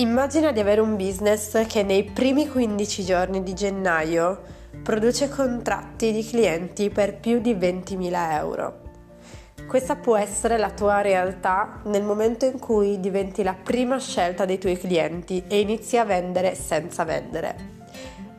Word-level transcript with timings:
Immagina 0.00 0.50
di 0.50 0.60
avere 0.60 0.80
un 0.80 0.96
business 0.96 1.66
che 1.66 1.82
nei 1.82 2.04
primi 2.04 2.48
15 2.48 3.04
giorni 3.04 3.42
di 3.42 3.52
gennaio 3.52 4.40
produce 4.82 5.28
contratti 5.28 6.10
di 6.10 6.24
clienti 6.24 6.88
per 6.88 7.18
più 7.18 7.38
di 7.38 7.54
20.000 7.54 8.32
euro. 8.32 8.80
Questa 9.68 9.96
può 9.96 10.16
essere 10.16 10.56
la 10.56 10.70
tua 10.70 11.02
realtà 11.02 11.82
nel 11.84 12.02
momento 12.02 12.46
in 12.46 12.58
cui 12.58 12.98
diventi 12.98 13.42
la 13.42 13.52
prima 13.52 13.98
scelta 13.98 14.46
dei 14.46 14.56
tuoi 14.56 14.78
clienti 14.78 15.44
e 15.46 15.60
inizi 15.60 15.98
a 15.98 16.06
vendere 16.06 16.54
senza 16.54 17.04
vendere. 17.04 17.54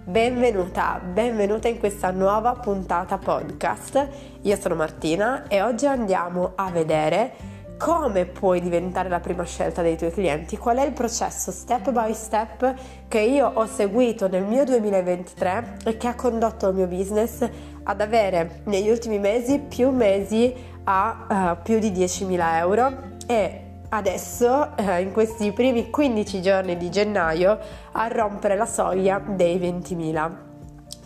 Benvenuta, 0.03 0.99
benvenuta 0.99 1.67
in 1.67 1.77
questa 1.77 2.09
nuova 2.09 2.53
puntata 2.55 3.19
podcast. 3.19 4.07
Io 4.41 4.55
sono 4.59 4.73
Martina 4.73 5.47
e 5.47 5.61
oggi 5.61 5.85
andiamo 5.85 6.53
a 6.55 6.71
vedere 6.71 7.51
come 7.81 8.25
puoi 8.25 8.61
diventare 8.61 9.09
la 9.09 9.19
prima 9.19 9.43
scelta 9.43 9.81
dei 9.81 9.97
tuoi 9.97 10.11
clienti, 10.11 10.55
qual 10.55 10.77
è 10.77 10.85
il 10.85 10.91
processo 10.91 11.49
step 11.49 11.89
by 11.89 12.13
step 12.13 12.75
che 13.07 13.19
io 13.19 13.49
ho 13.51 13.65
seguito 13.65 14.27
nel 14.27 14.43
mio 14.43 14.63
2023 14.65 15.77
e 15.85 15.97
che 15.97 16.07
ha 16.07 16.13
condotto 16.13 16.67
il 16.67 16.75
mio 16.75 16.85
business 16.85 17.43
ad 17.81 17.99
avere 17.99 18.61
negli 18.65 18.87
ultimi 18.87 19.17
mesi 19.17 19.57
più 19.57 19.89
mesi 19.89 20.53
a 20.83 21.55
uh, 21.57 21.63
più 21.63 21.79
di 21.79 21.89
10.000 21.89 22.55
euro 22.57 22.97
e 23.25 23.61
adesso 23.89 24.73
uh, 24.77 24.99
in 24.99 25.11
questi 25.11 25.51
primi 25.51 25.89
15 25.89 26.39
giorni 26.39 26.77
di 26.77 26.91
gennaio 26.91 27.57
a 27.93 28.07
rompere 28.09 28.55
la 28.55 28.67
soglia 28.67 29.19
dei 29.25 29.57
20.000. 29.57 30.31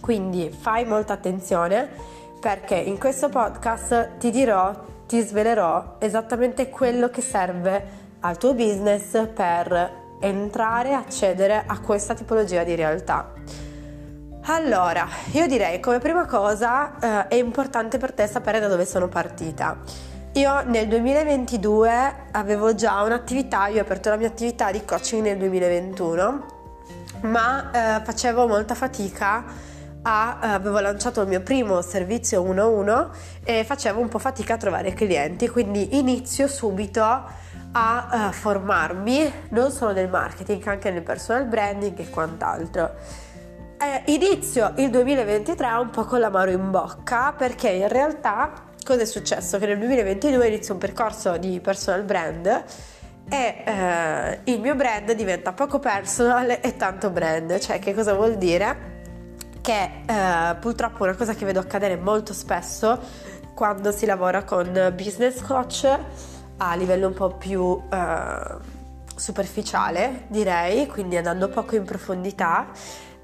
Quindi 0.01 0.49
fai 0.49 0.83
molta 0.83 1.13
attenzione 1.13 1.87
perché 2.41 2.75
in 2.75 2.99
questo 2.99 3.29
podcast 3.29 4.17
ti 4.17 4.29
dirò 4.29 4.93
ti 5.07 5.21
svelerò 5.21 5.95
esattamente 5.99 6.69
quello 6.69 7.09
che 7.09 7.21
serve 7.21 8.03
al 8.21 8.37
tuo 8.37 8.53
business 8.53 9.27
per 9.33 10.03
entrare 10.19 10.89
e 10.89 10.93
accedere 10.93 11.63
a 11.65 11.79
questa 11.79 12.13
tipologia 12.13 12.63
di 12.63 12.75
realtà. 12.75 13.33
Allora, 14.47 15.07
io 15.31 15.47
direi 15.47 15.79
come 15.79 15.99
prima 15.99 16.25
cosa 16.25 17.25
eh, 17.25 17.27
è 17.29 17.35
importante 17.35 17.97
per 17.97 18.13
te 18.13 18.27
sapere 18.27 18.59
da 18.59 18.67
dove 18.67 18.85
sono 18.85 19.07
partita. 19.07 19.77
Io 20.33 20.63
nel 20.65 20.87
2022 20.87 22.15
avevo 22.31 22.75
già 22.75 23.01
un'attività, 23.01 23.67
io 23.67 23.79
ho 23.79 23.81
aperto 23.81 24.09
la 24.09 24.17
mia 24.17 24.27
attività 24.27 24.71
di 24.71 24.83
coaching 24.83 25.23
nel 25.23 25.37
2021, 25.37 26.45
ma 27.21 27.71
eh, 27.71 28.03
facevo 28.03 28.45
molta 28.45 28.75
fatica 28.75 29.45
a, 30.07 30.39
eh, 30.41 30.47
avevo 30.47 30.79
lanciato 30.79 31.21
il 31.21 31.27
mio 31.27 31.41
primo 31.41 31.81
servizio 31.81 32.43
1-1 32.43 33.09
e 33.43 33.63
facevo 33.63 33.99
un 33.99 34.07
po' 34.07 34.19
fatica 34.19 34.53
a 34.53 34.57
trovare 34.57 34.93
clienti, 34.93 35.49
quindi 35.49 35.97
inizio 35.97 36.47
subito 36.47 37.01
a 37.77 38.27
uh, 38.29 38.31
formarmi 38.31 39.31
non 39.49 39.71
solo 39.71 39.93
nel 39.93 40.07
marketing, 40.07 40.65
anche 40.67 40.91
nel 40.91 41.01
personal 41.01 41.45
branding 41.45 41.97
e 41.99 42.09
quant'altro. 42.09 42.93
Eh, 43.77 44.13
inizio 44.13 44.73
il 44.77 44.89
2023 44.89 45.67
un 45.73 45.89
po' 45.89 46.05
con 46.05 46.19
l'amaro 46.19 46.51
in 46.51 46.71
bocca 46.71 47.33
perché 47.33 47.69
in 47.69 47.89
realtà 47.89 48.53
cosa 48.85 49.01
è 49.01 49.05
successo? 49.05 49.57
Che 49.57 49.65
nel 49.65 49.79
2022 49.79 50.47
inizio 50.47 50.73
un 50.73 50.79
percorso 50.79 51.35
di 51.37 51.59
personal 51.59 52.03
brand 52.03 52.63
e 53.27 53.63
eh, 53.65 54.39
il 54.45 54.61
mio 54.61 54.75
brand 54.75 55.11
diventa 55.11 55.51
poco 55.51 55.79
personal 55.79 56.59
e 56.61 56.77
tanto 56.77 57.09
brand, 57.09 57.59
cioè 57.59 57.79
che 57.79 57.93
cosa 57.93 58.13
vuol 58.13 58.37
dire? 58.37 58.94
Che 59.65 60.03
eh, 60.05 60.55
purtroppo 60.57 61.05
è 61.05 61.07
una 61.07 61.17
cosa 61.17 61.33
che 61.33 61.43
vedo 61.43 61.59
accadere 61.59 61.97
molto 61.97 62.33
spesso 62.33 62.99
quando 63.55 63.91
si 63.91 64.05
lavora 64.05 64.43
con 64.43 64.93
business 64.95 65.41
coach 65.41 65.89
a 66.57 66.75
livello 66.75 67.07
un 67.07 67.13
po' 67.15 67.29
più 67.31 67.81
eh, 67.91 68.57
superficiale, 69.15 70.25
direi, 70.27 70.85
quindi 70.85 71.17
andando 71.17 71.49
poco 71.49 71.75
in 71.75 71.83
profondità. 71.83 72.67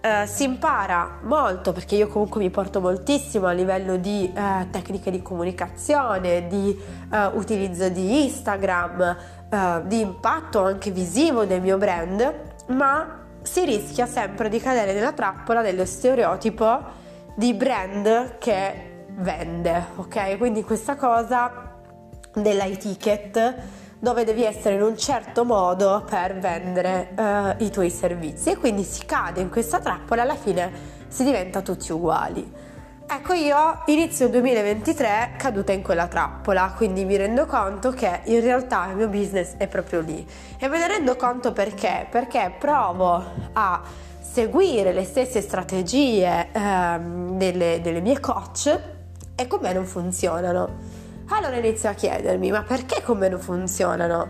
Uh, 0.02 0.26
si 0.26 0.46
impara 0.46 1.20
molto 1.22 1.74
perché 1.74 1.94
io 1.94 2.08
comunque 2.08 2.42
mi 2.42 2.50
porto 2.50 2.82
moltissimo 2.82 3.46
a 3.46 3.52
livello 3.52 3.98
di 3.98 4.34
uh, 4.36 4.68
tecniche 4.72 5.12
di 5.12 5.22
comunicazione, 5.22 6.48
di 6.48 6.76
uh, 7.12 7.38
utilizzo 7.38 7.88
di 7.90 8.24
Instagram, 8.24 9.16
di 9.84 10.00
impatto 10.00 10.64
anche 10.64 10.90
visivo 10.90 11.46
del 11.46 11.62
mio 11.62 11.78
brand, 11.78 12.34
ma 12.70 13.21
si 13.42 13.66
rischia 13.66 14.06
sempre 14.06 14.50
di 14.50 14.60
cadere 14.60 14.94
nella 14.94 15.14
trappola 15.14 15.62
dello 15.62 15.86
stereotipo 15.86 16.80
di 17.36 17.54
brand 17.54 18.38
che 18.38 19.06
vende, 19.16 19.86
ok? 19.96 20.38
Quindi 20.38 20.64
questa 20.64 20.96
cosa 20.96 21.70
etiquette 22.34 23.80
dove 24.00 24.24
devi 24.24 24.44
essere 24.44 24.76
in 24.76 24.82
un 24.82 24.98
certo 24.98 25.46
modo 25.46 26.04
per 26.10 26.40
vendere 26.40 27.14
uh, 27.16 27.64
i 27.64 27.70
tuoi 27.70 27.92
servizi 27.92 28.50
e 28.50 28.58
quindi 28.58 28.84
si 28.84 29.06
cade 29.06 29.42
in 29.42 29.50
questa 29.50 29.80
trappola 29.80 30.22
e 30.22 30.24
alla 30.24 30.36
fine 30.36 30.72
si 31.08 31.24
diventa 31.24 31.62
tutti 31.62 31.92
uguali. 31.92 32.52
Ecco, 33.14 33.34
io 33.34 33.82
inizio 33.88 34.30
2023 34.30 35.34
caduta 35.36 35.74
in 35.74 35.82
quella 35.82 36.08
trappola, 36.08 36.72
quindi 36.74 37.04
mi 37.04 37.18
rendo 37.18 37.46
conto 37.46 37.92
che 37.92 38.22
in 38.24 38.40
realtà 38.40 38.88
il 38.90 38.96
mio 38.96 39.10
business 39.10 39.56
è 39.58 39.68
proprio 39.68 40.00
lì. 40.00 40.26
E 40.58 40.70
me 40.70 40.78
ne 40.78 40.88
rendo 40.88 41.18
conto 41.18 41.52
perché? 41.52 42.08
Perché 42.10 42.54
provo 42.58 43.22
a 43.52 43.82
seguire 44.22 44.94
le 44.94 45.04
stesse 45.04 45.42
strategie 45.42 46.54
ehm, 46.54 47.38
delle, 47.38 47.82
delle 47.82 48.00
mie 48.00 48.22
coach 48.22 48.80
e 49.36 49.46
con 49.46 49.60
me 49.62 49.74
non 49.74 49.84
funzionano. 49.84 50.70
Allora 51.32 51.58
inizio 51.58 51.90
a 51.90 51.94
chiedermi, 51.94 52.50
ma 52.50 52.64
perché 52.64 53.02
con 53.04 53.18
me 53.18 53.28
non 53.28 53.42
funzionano? 53.42 54.30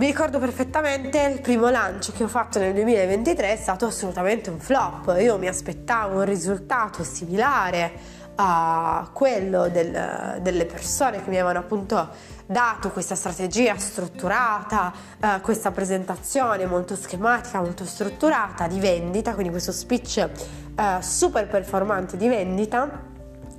Mi 0.00 0.06
ricordo 0.06 0.38
perfettamente 0.38 1.20
il 1.20 1.42
primo 1.42 1.68
lancio 1.68 2.12
che 2.12 2.24
ho 2.24 2.26
fatto 2.26 2.58
nel 2.58 2.72
2023 2.72 3.52
è 3.52 3.56
stato 3.56 3.84
assolutamente 3.84 4.48
un 4.48 4.58
flop. 4.58 5.14
Io 5.20 5.36
mi 5.36 5.46
aspettavo 5.46 6.20
un 6.20 6.24
risultato 6.24 7.04
similare 7.04 7.92
a 8.36 9.10
quello 9.12 9.68
del, 9.68 10.38
delle 10.40 10.64
persone 10.64 11.22
che 11.22 11.28
mi 11.28 11.36
avevano 11.36 11.58
appunto 11.58 12.08
dato 12.46 12.88
questa 12.92 13.14
strategia 13.14 13.76
strutturata, 13.76 14.90
eh, 15.20 15.40
questa 15.42 15.70
presentazione 15.70 16.64
molto 16.64 16.96
schematica, 16.96 17.60
molto 17.60 17.84
strutturata 17.84 18.66
di 18.68 18.80
vendita, 18.80 19.34
quindi 19.34 19.50
questo 19.50 19.70
speech 19.70 20.16
eh, 20.16 20.96
super 21.00 21.46
performante 21.46 22.16
di 22.16 22.26
vendita. 22.26 22.88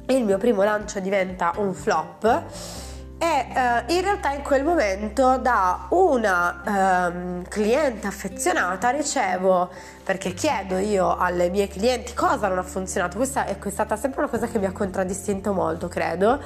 Il 0.08 0.23
mio 0.23 0.40
primo 0.40 0.63
lancio 0.63 1.00
diventa 1.02 1.53
un 1.58 1.75
flop 1.75 2.90
e 3.22 3.46
uh, 3.54 3.94
in 3.94 4.02
realtà 4.02 4.32
in 4.32 4.42
quel 4.42 4.64
momento 4.64 5.38
da 5.38 5.86
una 5.90 7.09
um, 7.14 7.44
cliente 7.48 8.08
affezionata 8.08 8.90
ricevo, 8.90 9.70
perché 10.04 10.34
chiedo 10.34 10.80
io 10.80 11.16
alle 11.16 11.52
mie 11.52 11.68
clienti 11.68 12.16
cosa 12.16 12.48
non 12.48 12.58
ha 12.58 12.64
funzionato, 12.64 13.18
questa 13.18 13.46
è 13.46 13.58
stata 13.70 13.96
sempre 13.96 14.22
una 14.22 14.30
cosa 14.30 14.48
che 14.48 14.58
mi 14.58 14.66
ha 14.66 14.72
contraddistinto 14.72 15.54
molto, 15.54 15.88
credo, 15.88 16.40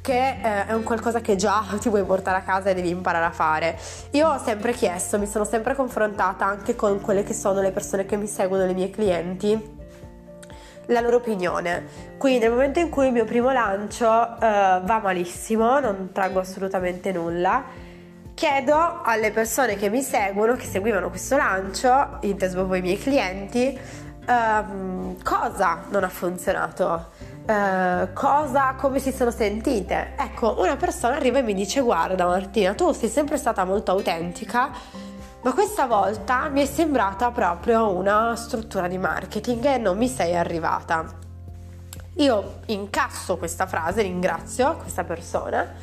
che 0.00 0.38
eh, 0.40 0.66
è 0.66 0.72
un 0.72 0.84
qualcosa 0.84 1.20
che 1.20 1.34
già 1.34 1.64
ti 1.80 1.88
vuoi 1.88 2.04
portare 2.04 2.38
a 2.38 2.42
casa 2.42 2.70
e 2.70 2.74
devi 2.74 2.90
imparare 2.90 3.24
a 3.24 3.32
fare. 3.32 3.76
Io 4.12 4.28
ho 4.28 4.38
sempre 4.38 4.72
chiesto, 4.72 5.18
mi 5.18 5.26
sono 5.26 5.44
sempre 5.44 5.74
confrontata 5.74 6.46
anche 6.46 6.76
con 6.76 7.00
quelle 7.00 7.24
che 7.24 7.34
sono 7.34 7.60
le 7.60 7.72
persone 7.72 8.06
che 8.06 8.16
mi 8.16 8.28
seguono, 8.28 8.66
le 8.66 8.74
mie 8.74 8.90
clienti 8.90 9.78
la 10.90 11.00
loro 11.00 11.16
opinione. 11.16 11.86
Quindi 12.18 12.40
nel 12.40 12.50
momento 12.50 12.78
in 12.78 12.88
cui 12.88 13.06
il 13.06 13.12
mio 13.12 13.24
primo 13.24 13.50
lancio 13.50 14.06
uh, 14.06 14.38
va 14.38 15.00
malissimo, 15.02 15.80
non 15.80 16.10
traggo 16.12 16.40
assolutamente 16.40 17.12
nulla, 17.12 17.64
chiedo 18.34 19.00
alle 19.02 19.30
persone 19.30 19.76
che 19.76 19.88
mi 19.88 20.02
seguono, 20.02 20.54
che 20.54 20.64
seguivano 20.64 21.08
questo 21.08 21.36
lancio, 21.36 22.18
inteso 22.20 22.56
proprio 22.56 22.78
i 22.78 22.82
miei 22.82 22.98
clienti, 22.98 23.78
uh, 24.26 25.16
cosa 25.22 25.84
non 25.90 26.04
ha 26.04 26.08
funzionato. 26.08 27.28
Uh, 27.40 28.12
cosa, 28.12 28.74
come 28.76 29.00
si 29.00 29.10
sono 29.10 29.32
sentite. 29.32 30.12
Ecco, 30.16 30.60
una 30.60 30.76
persona 30.76 31.16
arriva 31.16 31.38
e 31.38 31.42
mi 31.42 31.54
dice: 31.54 31.80
Guarda, 31.80 32.26
Martina, 32.26 32.74
tu 32.74 32.92
sei 32.92 33.08
sempre 33.08 33.38
stata 33.38 33.64
molto 33.64 33.90
autentica 33.90 34.70
ma 35.42 35.52
questa 35.52 35.86
volta 35.86 36.48
mi 36.48 36.60
è 36.60 36.66
sembrata 36.66 37.30
proprio 37.30 37.90
una 37.90 38.36
struttura 38.36 38.88
di 38.88 38.98
marketing 38.98 39.64
e 39.64 39.78
non 39.78 39.96
mi 39.96 40.08
sei 40.08 40.36
arrivata. 40.36 41.06
Io 42.16 42.60
incasso 42.66 43.36
questa 43.36 43.66
frase, 43.66 44.02
ringrazio 44.02 44.76
questa 44.76 45.04
persona 45.04 45.74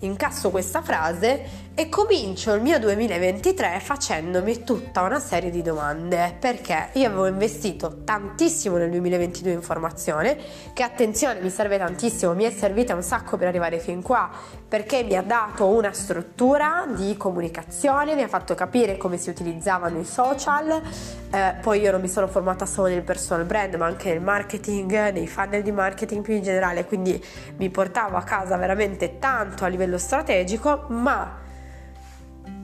incasso 0.00 0.50
questa 0.50 0.82
frase 0.82 1.69
e 1.80 1.88
comincio 1.88 2.52
il 2.52 2.60
mio 2.60 2.78
2023 2.78 3.80
facendomi 3.80 4.64
tutta 4.64 5.00
una 5.00 5.18
serie 5.18 5.48
di 5.48 5.62
domande 5.62 6.36
perché 6.38 6.90
io 6.92 7.06
avevo 7.06 7.26
investito 7.26 8.02
tantissimo 8.04 8.76
nel 8.76 8.90
2022 8.90 9.50
in 9.50 9.62
formazione 9.62 10.36
che 10.74 10.82
attenzione 10.82 11.40
mi 11.40 11.48
serve 11.48 11.78
tantissimo 11.78 12.34
mi 12.34 12.44
è 12.44 12.50
servita 12.50 12.94
un 12.94 13.02
sacco 13.02 13.38
per 13.38 13.48
arrivare 13.48 13.78
fin 13.78 14.02
qua 14.02 14.28
perché 14.68 15.02
mi 15.04 15.16
ha 15.16 15.22
dato 15.22 15.68
una 15.68 15.90
struttura 15.94 16.84
di 16.86 17.16
comunicazione 17.16 18.14
mi 18.14 18.24
ha 18.24 18.28
fatto 18.28 18.54
capire 18.54 18.98
come 18.98 19.16
si 19.16 19.30
utilizzavano 19.30 19.98
i 19.98 20.04
social 20.04 20.82
eh, 21.30 21.54
poi 21.62 21.80
io 21.80 21.92
non 21.92 22.02
mi 22.02 22.08
sono 22.08 22.28
formata 22.28 22.66
solo 22.66 22.88
nel 22.88 23.00
personal 23.00 23.46
brand 23.46 23.76
ma 23.76 23.86
anche 23.86 24.10
nel 24.10 24.20
marketing 24.20 25.12
nei 25.12 25.26
funnel 25.26 25.62
di 25.62 25.72
marketing 25.72 26.22
più 26.22 26.34
in 26.34 26.42
generale 26.42 26.84
quindi 26.84 27.24
mi 27.56 27.70
portavo 27.70 28.18
a 28.18 28.22
casa 28.22 28.58
veramente 28.58 29.18
tanto 29.18 29.64
a 29.64 29.68
livello 29.68 29.96
strategico, 29.96 30.84
ma 30.88 31.48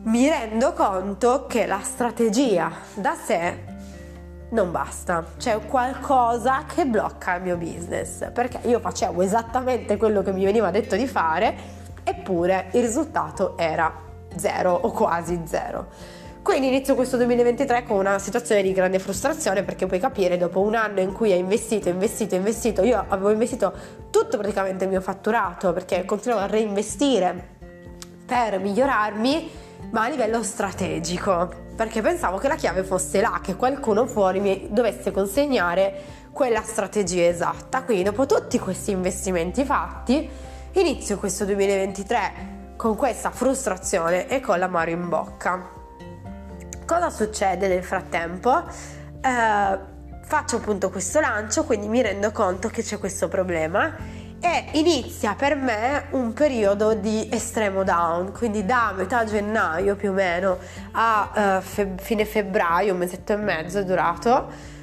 mi 0.06 0.29
rendo 0.29 0.73
conto 0.73 1.47
che 1.47 1.67
la 1.67 1.81
strategia 1.82 2.70
da 2.94 3.14
sé 3.14 3.75
non 4.50 4.70
basta, 4.70 5.25
c'è 5.37 5.58
qualcosa 5.67 6.64
che 6.73 6.87
blocca 6.87 7.35
il 7.35 7.43
mio 7.43 7.56
business, 7.56 8.31
perché 8.31 8.61
io 8.69 8.79
facevo 8.79 9.20
esattamente 9.23 9.97
quello 9.97 10.23
che 10.23 10.32
mi 10.32 10.44
veniva 10.44 10.70
detto 10.70 10.94
di 10.94 11.08
fare, 11.08 11.55
eppure 12.05 12.69
il 12.73 12.82
risultato 12.82 13.58
era 13.58 13.93
zero 14.37 14.73
o 14.73 14.93
quasi 14.93 15.43
zero. 15.44 15.88
Quindi 16.41 16.69
inizio 16.69 16.94
questo 16.94 17.17
2023 17.17 17.82
con 17.82 17.97
una 17.97 18.20
situazione 18.20 18.62
di 18.62 18.73
grande 18.73 19.00
frustrazione 19.00 19.64
perché 19.64 19.87
puoi 19.87 19.99
capire 19.99 20.37
dopo 20.37 20.61
un 20.61 20.76
anno 20.76 21.00
in 21.00 21.12
cui 21.12 21.32
hai 21.32 21.41
investito, 21.41 21.88
investito, 21.88 22.37
investito, 22.37 22.85
io 22.85 23.05
avevo 23.09 23.31
investito 23.31 23.73
tutto 24.11 24.38
praticamente 24.38 24.85
il 24.85 24.91
mio 24.91 25.00
fatturato 25.00 25.73
perché 25.73 26.05
continuavo 26.05 26.44
a 26.44 26.47
reinvestire 26.47 27.55
per 28.25 28.61
migliorarmi, 28.61 29.66
ma 29.91 30.05
a 30.05 30.09
livello 30.09 30.43
strategico, 30.43 31.65
perché 31.77 32.00
pensavo 32.00 32.38
che 32.38 32.49
la 32.49 32.56
chiave 32.56 32.83
fosse 32.83 33.21
là, 33.21 33.41
che 33.43 33.56
qualcuno 33.56 34.06
fuori 34.06 34.41
mi 34.41 34.69
dovesse 34.71 35.11
consegnare 35.11 36.25
quella 36.33 36.62
strategia 36.62 37.27
esatta. 37.27 37.83
Quindi 37.83 38.03
dopo 38.03 38.27
tutti 38.27 38.59
questi 38.59 38.91
investimenti 38.91 39.65
fatti, 39.65 40.29
inizio 40.73 41.17
questo 41.19 41.44
2023 41.44 42.75
con 42.77 42.94
questa 42.94 43.31
frustrazione 43.31 44.29
e 44.29 44.41
con 44.41 44.59
l'amaro 44.59 44.91
in 44.91 45.09
bocca. 45.09 45.71
Cosa 46.85 47.11
succede 47.11 47.69
nel 47.69 47.83
frattempo? 47.83 48.65
Eh, 49.21 49.79
faccio 50.23 50.56
appunto 50.56 50.91
questo 50.91 51.21
lancio, 51.21 51.65
quindi 51.65 51.88
mi 51.88 52.03
rendo 52.03 52.33
conto 52.33 52.69
che 52.69 52.83
c'è 52.83 52.99
questo 52.99 53.29
problema 53.29 53.94
e 54.41 54.67
inizia 54.73 55.35
per 55.35 55.56
me 55.56 56.06
un 56.11 56.33
periodo 56.33 56.94
di 56.94 57.29
estremo 57.31 57.83
down, 57.83 58.33
quindi 58.33 58.65
da 58.65 58.93
metà 58.97 59.25
gennaio 59.25 59.97
più 59.97 60.11
o 60.11 60.12
meno 60.12 60.59
a 60.93 61.59
uh, 61.59 61.61
fe- 61.61 61.94
fine 61.99 62.25
febbraio, 62.25 62.93
un 62.93 62.99
mesetto 62.99 63.33
e 63.33 63.37
mezzo 63.37 63.79
è 63.79 63.85
durato, 63.85 64.75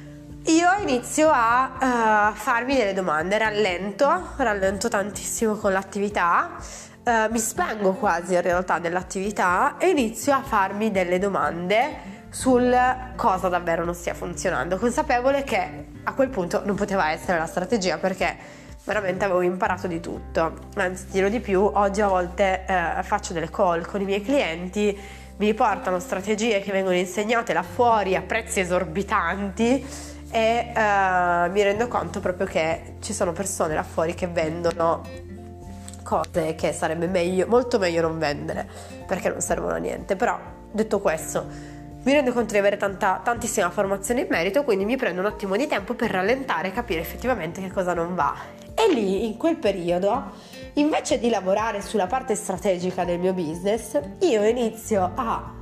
io 0.46 0.68
inizio 0.82 1.30
a 1.32 2.30
uh, 2.32 2.34
farmi 2.34 2.76
delle 2.76 2.92
domande, 2.92 3.38
rallento, 3.38 4.32
rallento 4.36 4.88
tantissimo 4.88 5.54
con 5.54 5.72
l'attività 5.72 6.56
uh, 7.04 7.30
mi 7.30 7.38
spengo 7.38 7.92
quasi 7.92 8.34
in 8.34 8.42
realtà 8.42 8.78
dell'attività 8.78 9.76
e 9.78 9.88
inizio 9.88 10.34
a 10.34 10.42
farmi 10.42 10.90
delle 10.90 11.18
domande 11.18 12.12
sul 12.30 12.76
cosa 13.14 13.48
davvero 13.48 13.84
non 13.84 13.94
stia 13.94 14.12
funzionando, 14.12 14.76
consapevole 14.76 15.44
che 15.44 15.86
a 16.02 16.12
quel 16.12 16.28
punto 16.28 16.62
non 16.64 16.74
poteva 16.74 17.10
essere 17.10 17.38
la 17.38 17.46
strategia 17.46 17.98
perché 17.98 18.62
veramente 18.84 19.24
avevo 19.24 19.42
imparato 19.42 19.86
di 19.86 20.00
tutto. 20.00 20.52
Anzi, 20.76 21.06
dirò 21.10 21.28
di 21.28 21.40
più, 21.40 21.60
oggi 21.60 22.00
a 22.00 22.08
volte 22.08 22.64
eh, 22.66 23.02
faccio 23.02 23.32
delle 23.32 23.50
call 23.50 23.84
con 23.86 24.00
i 24.00 24.04
miei 24.04 24.22
clienti, 24.22 24.98
mi 25.36 25.52
portano 25.54 25.98
strategie 25.98 26.60
che 26.60 26.70
vengono 26.70 26.94
insegnate 26.94 27.52
là 27.52 27.62
fuori 27.62 28.14
a 28.14 28.22
prezzi 28.22 28.60
esorbitanti 28.60 29.84
e 30.30 30.72
eh, 30.74 31.48
mi 31.48 31.62
rendo 31.62 31.88
conto 31.88 32.20
proprio 32.20 32.46
che 32.46 32.96
ci 33.00 33.12
sono 33.12 33.32
persone 33.32 33.74
là 33.74 33.82
fuori 33.82 34.14
che 34.14 34.26
vendono 34.26 35.02
cose 36.02 36.54
che 36.54 36.72
sarebbe 36.72 37.06
meglio, 37.06 37.46
molto 37.46 37.78
meglio 37.78 38.02
non 38.02 38.18
vendere 38.18 38.68
perché 39.06 39.28
non 39.30 39.40
servono 39.40 39.74
a 39.74 39.78
niente. 39.78 40.14
Però 40.14 40.38
detto 40.70 41.00
questo, 41.00 41.46
mi 42.02 42.12
rendo 42.12 42.32
conto 42.32 42.52
di 42.52 42.58
avere 42.58 42.76
tanta, 42.76 43.20
tantissima 43.24 43.70
formazione 43.70 44.20
in 44.20 44.26
merito, 44.28 44.62
quindi 44.62 44.84
mi 44.84 44.96
prendo 44.96 45.20
un 45.20 45.26
attimo 45.26 45.56
di 45.56 45.66
tempo 45.66 45.94
per 45.94 46.10
rallentare 46.10 46.68
e 46.68 46.72
capire 46.72 47.00
effettivamente 47.00 47.60
che 47.60 47.72
cosa 47.72 47.94
non 47.94 48.14
va. 48.14 48.34
E 48.86 48.92
lì, 48.92 49.24
in 49.24 49.38
quel 49.38 49.56
periodo, 49.56 50.32
invece 50.74 51.18
di 51.18 51.30
lavorare 51.30 51.80
sulla 51.80 52.06
parte 52.06 52.34
strategica 52.34 53.02
del 53.04 53.18
mio 53.18 53.32
business, 53.32 53.98
io 54.20 54.46
inizio 54.46 55.10
a 55.14 55.54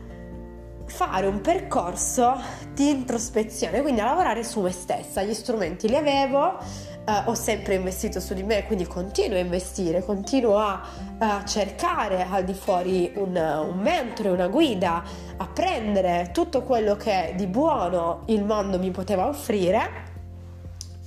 fare 0.87 1.27
un 1.29 1.41
percorso 1.41 2.35
di 2.75 2.91
introspezione, 2.91 3.81
quindi 3.81 4.01
a 4.01 4.07
lavorare 4.07 4.43
su 4.43 4.61
me 4.61 4.73
stessa. 4.73 5.23
Gli 5.23 5.35
strumenti 5.35 5.89
li 5.89 5.97
avevo, 5.97 6.91
Uh, 7.05 7.31
ho 7.31 7.35
sempre 7.35 7.75
investito 7.75 8.21
su 8.21 8.33
di 8.33 8.45
me, 8.45 8.65
quindi 8.65 8.87
continuo 8.87 9.37
a 9.37 9.41
investire, 9.41 10.05
continuo 10.05 10.57
a, 10.57 10.81
a 11.19 11.45
cercare 11.45 12.29
al 12.31 12.45
di 12.45 12.55
fuori 12.55 13.11
un, 13.17 13.35
un, 13.35 13.77
mentore, 13.81 14.29
una 14.29 14.47
guida, 14.47 15.03
a 15.37 15.49
prendere 15.49 16.31
tutto 16.33 16.63
quello 16.63 16.95
che 16.95 17.35
di 17.37 17.49
buono 17.49 18.23
il 18.27 18.45
mondo 18.45 18.79
mi 18.79 18.93
poteva 18.93 19.27
offrire, 19.27 20.12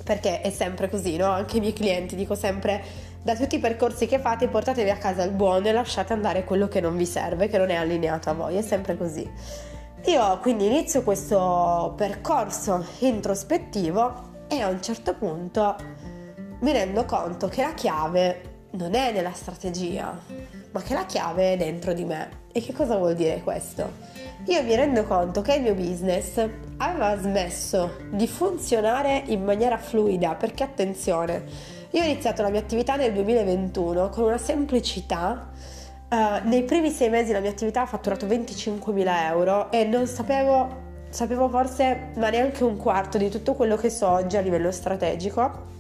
perché 0.06 0.42
è 0.42 0.52
sempre 0.52 0.88
così, 0.88 1.18
no? 1.18 1.26
Anche 1.26 1.58
i 1.58 1.60
miei 1.60 1.74
clienti 1.74 2.16
dico 2.16 2.36
sempre 2.36 2.82
da 3.24 3.36
tutti 3.36 3.56
i 3.56 3.60
percorsi 3.60 4.06
che 4.06 4.20
fate 4.20 4.48
portatevi 4.48 4.92
a 4.92 4.98
casa 4.98 5.24
il 5.24 5.32
buono 5.32 5.68
e 5.68 5.72
lasciate 5.72 6.14
andare 6.14 6.44
quello 6.44 6.68
che 6.68 6.80
non 6.80 6.96
vi 6.96 7.08
serve, 7.08 7.48
che 7.48 7.58
non 7.58 7.72
è 7.72 7.76
allineato 7.76 8.30
a 8.30 8.34
voi, 8.34 8.56
è 8.56 8.62
sempre 8.62 8.96
così. 8.96 9.28
Io 10.06 10.40
quindi 10.42 10.68
inizio 10.68 11.02
questo 11.02 11.96
percorso 11.98 12.86
introspettivo 13.00 14.34
e 14.48 14.62
a 14.62 14.68
un 14.68 14.80
certo 14.80 15.16
punto 15.16 15.76
mi 16.60 16.72
rendo 16.72 17.04
conto 17.06 17.48
che 17.48 17.64
la 17.64 17.74
chiave 17.74 18.68
non 18.72 18.94
è 18.94 19.12
nella 19.12 19.34
strategia, 19.34 20.16
ma 20.72 20.82
che 20.84 20.94
la 20.94 21.08
chiave 21.08 21.54
è 21.54 21.58
dentro 21.58 21.94
di 21.94 22.06
me. 22.06 22.44
E 22.52 22.62
che 22.62 22.74
cosa 22.74 22.96
vuol 22.98 23.16
dire 23.16 23.42
questo? 23.42 24.15
Io 24.48 24.62
mi 24.62 24.76
rendo 24.76 25.06
conto 25.06 25.42
che 25.42 25.56
il 25.56 25.64
mio 25.64 25.74
business 25.74 26.38
aveva 26.78 27.18
smesso 27.18 27.96
di 28.12 28.28
funzionare 28.28 29.24
in 29.26 29.44
maniera 29.44 29.76
fluida, 29.78 30.36
perché 30.36 30.64
attenzione, 30.64 31.44
io 31.90 32.02
ho 32.02 32.06
iniziato 32.06 32.44
la 32.44 32.50
mia 32.50 32.60
attività 32.60 32.96
nel 32.96 33.12
2021 33.12 34.10
con 34.10 34.26
una 34.26 34.38
semplicità. 34.38 35.50
Uh, 36.08 36.48
nei 36.48 36.64
primi 36.64 36.92
sei 36.92 37.10
mesi 37.10 37.32
la 37.32 37.40
mia 37.40 37.50
attività 37.50 37.82
ha 37.82 37.86
fatturato 37.88 38.28
25.000 38.28 39.24
euro 39.30 39.72
e 39.72 39.84
non 39.84 40.06
sapevo 40.06 40.84
sapevo 41.10 41.50
forse 41.50 42.12
ma 42.18 42.30
neanche 42.30 42.64
un 42.64 42.78
quarto 42.78 43.18
di 43.18 43.30
tutto 43.30 43.54
quello 43.54 43.76
che 43.78 43.90
so 43.90 44.08
oggi 44.08 44.38
a 44.38 44.42
livello 44.42 44.72
strategico 44.72 45.75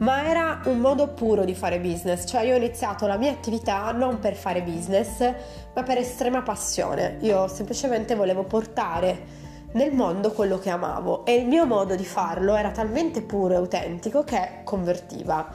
ma 0.00 0.26
era 0.26 0.60
un 0.64 0.78
modo 0.78 1.08
puro 1.08 1.44
di 1.44 1.54
fare 1.54 1.78
business, 1.78 2.26
cioè 2.26 2.42
io 2.42 2.54
ho 2.54 2.56
iniziato 2.56 3.06
la 3.06 3.16
mia 3.16 3.30
attività 3.30 3.90
non 3.92 4.18
per 4.18 4.34
fare 4.34 4.62
business, 4.62 5.20
ma 5.74 5.82
per 5.82 5.98
estrema 5.98 6.42
passione. 6.42 7.18
Io 7.20 7.48
semplicemente 7.48 8.14
volevo 8.14 8.44
portare 8.44 9.48
nel 9.72 9.92
mondo 9.92 10.32
quello 10.32 10.58
che 10.58 10.70
amavo 10.70 11.24
e 11.24 11.34
il 11.34 11.46
mio 11.46 11.66
modo 11.66 11.94
di 11.94 12.04
farlo 12.04 12.56
era 12.56 12.70
talmente 12.70 13.22
puro 13.22 13.54
e 13.54 13.56
autentico 13.56 14.24
che 14.24 14.62
convertiva. 14.64 15.46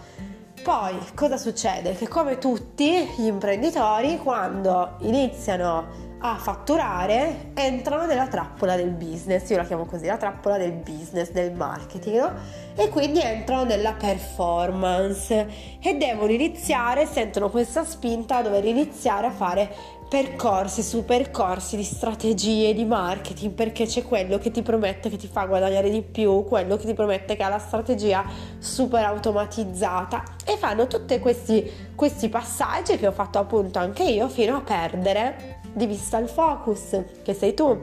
Poi 0.64 0.96
cosa 1.14 1.38
succede? 1.38 1.96
Che 1.96 2.08
come 2.08 2.38
tutti 2.38 3.08
gli 3.18 3.26
imprenditori 3.26 4.18
quando 4.18 4.96
iniziano 5.00 6.15
a 6.32 6.38
fatturare 6.38 7.52
entrano 7.54 8.06
nella 8.06 8.28
trappola 8.28 8.76
del 8.76 8.90
business, 8.90 9.50
io 9.50 9.58
la 9.58 9.64
chiamo 9.64 9.86
così, 9.86 10.08
la 10.08 10.18
trappola 10.18 10.58
del 10.58 10.72
business, 10.72 11.30
del 11.32 11.52
marketing, 11.54 12.20
no? 12.20 12.32
E 12.76 12.90
quindi 12.90 13.22
entrano 13.22 13.64
nella 13.64 13.94
performance 13.94 15.48
e 15.80 15.96
devono 15.96 16.32
iniziare, 16.32 17.06
sentono 17.06 17.50
questa 17.50 17.86
spinta 17.86 18.38
a 18.38 18.42
dover 18.42 18.66
iniziare 18.66 19.28
a 19.28 19.32
fare 19.32 19.70
percorsi 20.08 20.84
su 20.84 21.04
percorsi 21.04 21.76
di 21.76 21.84
strategie 21.84 22.74
di 22.74 22.86
marketing 22.86 23.54
perché 23.54 23.86
c'è 23.86 24.04
quello 24.04 24.38
che 24.38 24.52
ti 24.52 24.62
promette 24.62 25.10
che 25.10 25.18
ti 25.18 25.28
fa 25.28 25.46
guadagnare 25.46 25.90
di 25.90 26.02
più, 26.02 26.44
quello 26.44 26.78
che 26.78 26.86
ti 26.86 26.94
promette 26.94 27.36
che 27.36 27.44
ha 27.44 27.50
la 27.50 27.60
strategia 27.60 28.24
super 28.60 29.04
automatizzata 29.04 30.24
e 30.46 30.58
fanno 30.58 30.86
tutti 30.88 31.18
questi, 31.20 31.70
questi 31.96 32.30
passaggi 32.30 32.98
che 32.98 33.08
ho 33.08 33.12
fatto 33.12 33.40
appunto 33.40 33.80
anche 33.80 34.04
io 34.04 34.28
fino 34.30 34.58
a 34.58 34.62
perdere 34.62 35.55
di 35.76 35.86
vista 35.86 36.18
il 36.18 36.30
focus 36.30 37.02
che 37.22 37.34
sei 37.34 37.54
tu. 37.54 37.78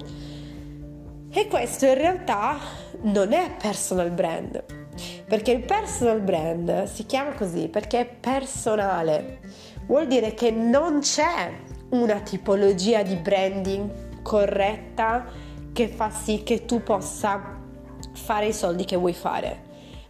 E 1.30 1.46
questo 1.48 1.86
in 1.86 1.94
realtà 1.94 2.58
non 3.02 3.32
è 3.32 3.54
personal 3.60 4.10
brand, 4.10 4.64
perché 5.26 5.52
il 5.52 5.64
personal 5.64 6.20
brand 6.20 6.84
si 6.84 7.06
chiama 7.06 7.32
così 7.32 7.68
perché 7.68 8.00
è 8.00 8.06
personale. 8.06 9.40
Vuol 9.86 10.06
dire 10.06 10.34
che 10.34 10.50
non 10.50 11.00
c'è 11.00 11.52
una 11.90 12.20
tipologia 12.20 13.02
di 13.02 13.16
branding 13.16 14.22
corretta 14.22 15.26
che 15.72 15.88
fa 15.88 16.10
sì 16.10 16.42
che 16.42 16.64
tu 16.64 16.82
possa 16.82 17.58
fare 18.12 18.46
i 18.46 18.52
soldi 18.52 18.84
che 18.84 18.96
vuoi 18.96 19.14
fare, 19.14 19.62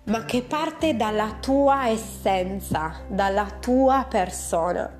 ma 0.05 0.25
che 0.25 0.43
parte 0.43 0.97
dalla 0.97 1.39
tua 1.41 1.89
essenza, 1.89 3.03
dalla 3.09 3.49
tua 3.61 4.07
persona. 4.09 4.99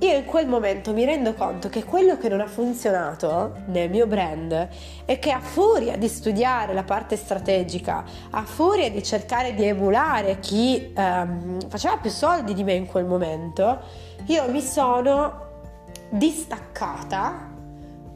Io 0.00 0.16
in 0.16 0.24
quel 0.24 0.48
momento 0.48 0.92
mi 0.92 1.04
rendo 1.04 1.34
conto 1.34 1.68
che 1.68 1.84
quello 1.84 2.18
che 2.18 2.28
non 2.28 2.40
ha 2.40 2.46
funzionato 2.46 3.54
nel 3.66 3.88
mio 3.88 4.06
brand 4.06 4.68
è 5.04 5.18
che 5.20 5.30
a 5.30 5.40
furia 5.40 5.96
di 5.96 6.08
studiare 6.08 6.74
la 6.74 6.82
parte 6.82 7.16
strategica, 7.16 8.04
a 8.30 8.42
furia 8.42 8.90
di 8.90 9.02
cercare 9.02 9.54
di 9.54 9.64
emulare 9.64 10.40
chi 10.40 10.92
ehm, 10.94 11.68
faceva 11.68 11.96
più 11.96 12.10
soldi 12.10 12.54
di 12.54 12.64
me 12.64 12.74
in 12.74 12.86
quel 12.86 13.04
momento, 13.04 13.80
io 14.26 14.50
mi 14.50 14.60
sono 14.60 15.42
distaccata 16.10 17.52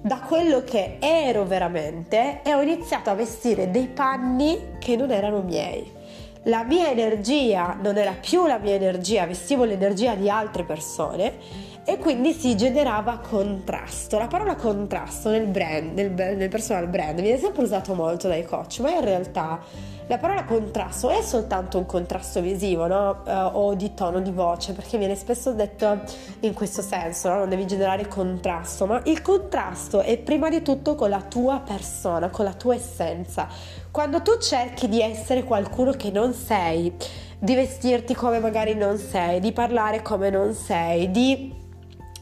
da 0.02 0.20
quello 0.20 0.64
che 0.64 0.97
ero 1.00 1.44
veramente 1.44 2.42
e 2.42 2.54
ho 2.54 2.61
iniziato 2.61 3.11
a 3.11 3.14
vestire 3.14 3.70
dei 3.70 3.87
panni 3.87 4.76
che 4.78 4.97
non 4.97 5.11
erano 5.11 5.42
miei. 5.42 5.97
La 6.44 6.64
mia 6.64 6.90
energia 6.90 7.76
non 7.80 7.97
era 7.97 8.12
più 8.12 8.47
la 8.47 8.58
mia 8.58 8.75
energia, 8.75 9.26
vestivo 9.26 9.64
l'energia 9.64 10.14
di 10.14 10.28
altre 10.30 10.64
persone 10.64 11.66
e 11.88 11.97
quindi 11.97 12.35
si 12.35 12.54
generava 12.54 13.16
contrasto. 13.16 14.18
La 14.18 14.26
parola 14.26 14.57
contrasto 14.57 15.30
nel 15.30 15.47
brand, 15.47 15.95
nel, 15.95 16.11
nel 16.37 16.50
personal 16.50 16.87
brand, 16.87 17.18
viene 17.18 17.38
sempre 17.38 17.62
usato 17.62 17.95
molto 17.95 18.28
dai 18.28 18.45
coach, 18.45 18.80
ma 18.80 18.90
in 18.90 19.00
realtà 19.00 19.59
la 20.07 20.18
parola 20.18 20.45
contrasto 20.45 21.09
è 21.09 21.23
soltanto 21.23 21.78
un 21.78 21.87
contrasto 21.87 22.42
visivo 22.42 22.87
no? 22.87 23.23
uh, 23.25 23.57
o 23.57 23.75
di 23.75 23.95
tono 23.95 24.21
di 24.21 24.30
voce, 24.30 24.75
perché 24.75 24.99
viene 24.99 25.14
spesso 25.14 25.54
detto 25.54 26.00
in 26.40 26.52
questo 26.52 26.83
senso, 26.83 27.30
no? 27.30 27.38
non 27.38 27.49
devi 27.49 27.66
generare 27.66 28.07
contrasto, 28.07 28.85
ma 28.85 29.00
il 29.04 29.23
contrasto 29.23 30.02
è 30.02 30.18
prima 30.18 30.50
di 30.50 30.61
tutto 30.61 30.95
con 30.95 31.09
la 31.09 31.23
tua 31.23 31.62
persona, 31.64 32.28
con 32.28 32.45
la 32.45 32.52
tua 32.52 32.75
essenza. 32.75 33.49
Quando 33.90 34.21
tu 34.21 34.37
cerchi 34.37 34.90
di 34.90 35.00
essere 35.00 35.42
qualcuno 35.42 35.92
che 35.92 36.11
non 36.11 36.35
sei, 36.35 36.92
di 37.38 37.54
vestirti 37.54 38.14
come 38.14 38.40
magari 38.40 38.75
non 38.75 38.99
sei, 38.99 39.40
di 39.40 39.52
parlare 39.52 40.02
come 40.02 40.28
non 40.28 40.52
sei, 40.52 41.11
di 41.11 41.58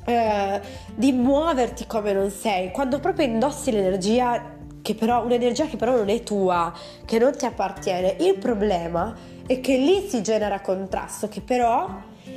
eh, 0.07 0.61
di 0.95 1.13
muoverti 1.13 1.87
come 1.87 2.13
non 2.13 2.31
sei, 2.31 2.71
quando 2.71 2.99
proprio 3.01 3.27
indossi 3.27 3.71
l'energia 3.71 4.55
che 4.81 4.95
però 4.95 5.25
un'energia 5.25 5.67
che 5.67 5.77
però 5.77 5.97
non 5.97 6.09
è 6.09 6.23
tua, 6.23 6.73
che 7.05 7.19
non 7.19 7.37
ti 7.37 7.45
appartiene. 7.45 8.17
Il 8.21 8.39
problema 8.39 9.15
è 9.45 9.61
che 9.61 9.77
lì 9.77 10.07
si 10.09 10.23
genera 10.23 10.61
contrasto, 10.61 11.27
che 11.27 11.41
però 11.41 11.89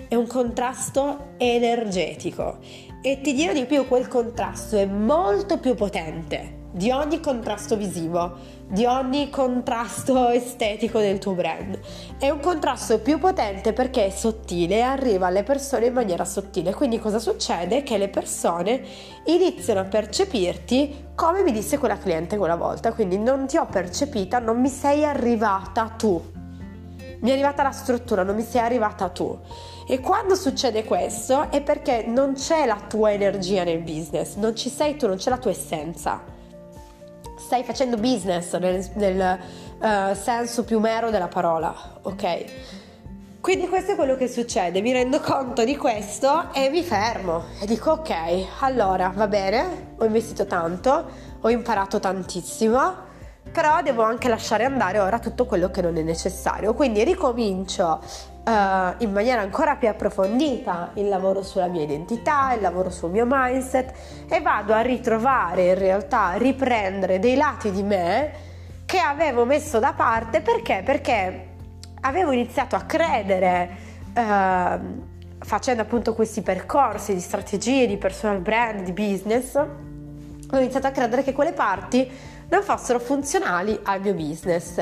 è 0.07 0.15
un 0.15 0.25
contrasto 0.25 1.33
energetico. 1.37 2.57
E 3.03 3.21
ti 3.21 3.33
dirò 3.33 3.53
di 3.53 3.65
più, 3.65 3.87
quel 3.87 4.07
contrasto 4.07 4.77
è 4.77 4.85
molto 4.85 5.59
più 5.59 5.75
potente 5.75 6.57
di 6.71 6.89
ogni 6.91 7.19
contrasto 7.19 7.77
visivo, 7.77 8.35
di 8.69 8.85
ogni 8.85 9.31
contrasto 9.31 10.29
estetico 10.29 10.99
del 10.99 11.17
tuo 11.17 11.33
brand. 11.33 11.79
È 12.19 12.29
un 12.29 12.39
contrasto 12.39 12.99
più 12.99 13.17
potente 13.17 13.73
perché 13.73 14.05
è 14.05 14.09
sottile 14.11 14.77
e 14.77 14.81
arriva 14.81 15.25
alle 15.25 15.41
persone 15.41 15.87
in 15.87 15.93
maniera 15.93 16.23
sottile. 16.23 16.75
Quindi 16.75 16.99
cosa 16.99 17.17
succede? 17.17 17.81
Che 17.81 17.97
le 17.97 18.09
persone 18.09 18.81
iniziano 19.25 19.79
a 19.79 19.85
percepirti 19.85 21.07
come 21.15 21.41
mi 21.41 21.51
disse 21.51 21.79
quella 21.79 21.97
cliente 21.97 22.37
quella 22.37 22.55
volta. 22.55 22.93
Quindi 22.93 23.17
non 23.17 23.47
ti 23.47 23.57
ho 23.57 23.65
percepita, 23.65 24.37
non 24.37 24.61
mi 24.61 24.69
sei 24.69 25.03
arrivata 25.03 25.95
tu. 25.97 26.21
Mi 27.21 27.31
è 27.31 27.33
arrivata 27.33 27.63
la 27.63 27.71
struttura, 27.71 28.21
non 28.21 28.35
mi 28.35 28.43
sei 28.43 28.61
arrivata 28.61 29.09
tu. 29.09 29.37
E 29.87 29.99
quando 29.99 30.35
succede 30.35 30.83
questo 30.83 31.49
è 31.49 31.61
perché 31.61 32.05
non 32.05 32.33
c'è 32.33 32.67
la 32.67 32.79
tua 32.87 33.11
energia 33.11 33.63
nel 33.63 33.79
business, 33.79 34.35
non 34.35 34.55
ci 34.55 34.69
sei 34.69 34.95
tu, 34.95 35.07
non 35.07 35.17
c'è 35.17 35.31
la 35.31 35.37
tua 35.37 35.49
essenza 35.49 36.37
stai 37.49 37.63
facendo 37.63 37.97
business 37.97 38.55
nel, 38.57 38.87
nel 38.93 39.39
uh, 39.79 40.13
senso 40.13 40.63
più 40.63 40.77
mero 40.77 41.09
della 41.09 41.29
parola, 41.29 41.73
ok? 42.03 42.45
Quindi 43.41 43.67
questo 43.67 43.93
è 43.93 43.95
quello 43.95 44.15
che 44.15 44.27
succede, 44.27 44.81
mi 44.81 44.91
rendo 44.91 45.19
conto 45.19 45.63
di 45.63 45.75
questo 45.75 46.53
e 46.53 46.69
mi 46.69 46.83
fermo 46.83 47.45
e 47.59 47.65
dico 47.65 47.89
ok, 47.89 48.13
allora 48.59 49.11
va 49.15 49.27
bene, 49.27 49.95
ho 49.97 50.05
investito 50.05 50.45
tanto, 50.45 51.09
ho 51.41 51.49
imparato 51.49 51.99
tantissimo, 51.99 52.93
però 53.51 53.81
devo 53.81 54.03
anche 54.03 54.29
lasciare 54.29 54.63
andare 54.65 54.99
ora 54.99 55.17
tutto 55.17 55.47
quello 55.47 55.71
che 55.71 55.81
non 55.81 55.97
è 55.97 56.03
necessario, 56.03 56.75
quindi 56.75 57.03
ricomincio 57.03 57.99
uh, 58.45 59.03
in 59.03 59.11
maniera 59.11 59.41
ancora 59.41 59.75
più 59.75 59.87
approfondita 59.87 60.91
il 60.95 61.07
lavoro 61.07 61.43
sulla 61.43 61.67
mia 61.67 61.83
identità, 61.83 62.53
il 62.53 62.61
lavoro 62.61 62.89
sul 62.89 63.11
mio 63.11 63.25
mindset 63.27 63.93
e 64.27 64.41
vado 64.41 64.73
a 64.73 64.81
ritrovare 64.81 65.69
in 65.69 65.77
realtà, 65.77 66.27
a 66.27 66.37
riprendere 66.37 67.19
dei 67.19 67.35
lati 67.35 67.71
di 67.71 67.83
me 67.83 68.31
che 68.85 68.99
avevo 68.99 69.45
messo 69.45 69.79
da 69.79 69.93
parte 69.93 70.41
perché? 70.41 70.81
Perché 70.83 71.47
avevo 72.01 72.31
iniziato 72.31 72.75
a 72.75 72.81
credere 72.81 73.69
uh, 74.15 75.07
facendo 75.39 75.81
appunto 75.81 76.13
questi 76.15 76.41
percorsi 76.41 77.13
di 77.13 77.19
strategie, 77.19 77.87
di 77.87 77.97
personal 77.97 78.39
brand, 78.39 78.81
di 78.81 78.91
business, 78.91 79.55
ho 79.55 80.57
iniziato 80.57 80.87
a 80.87 80.91
credere 80.91 81.23
che 81.23 81.33
quelle 81.33 81.53
parti 81.53 82.09
non 82.49 82.63
fossero 82.63 82.99
funzionali 82.99 83.79
al 83.83 84.01
mio 84.01 84.13
business 84.15 84.81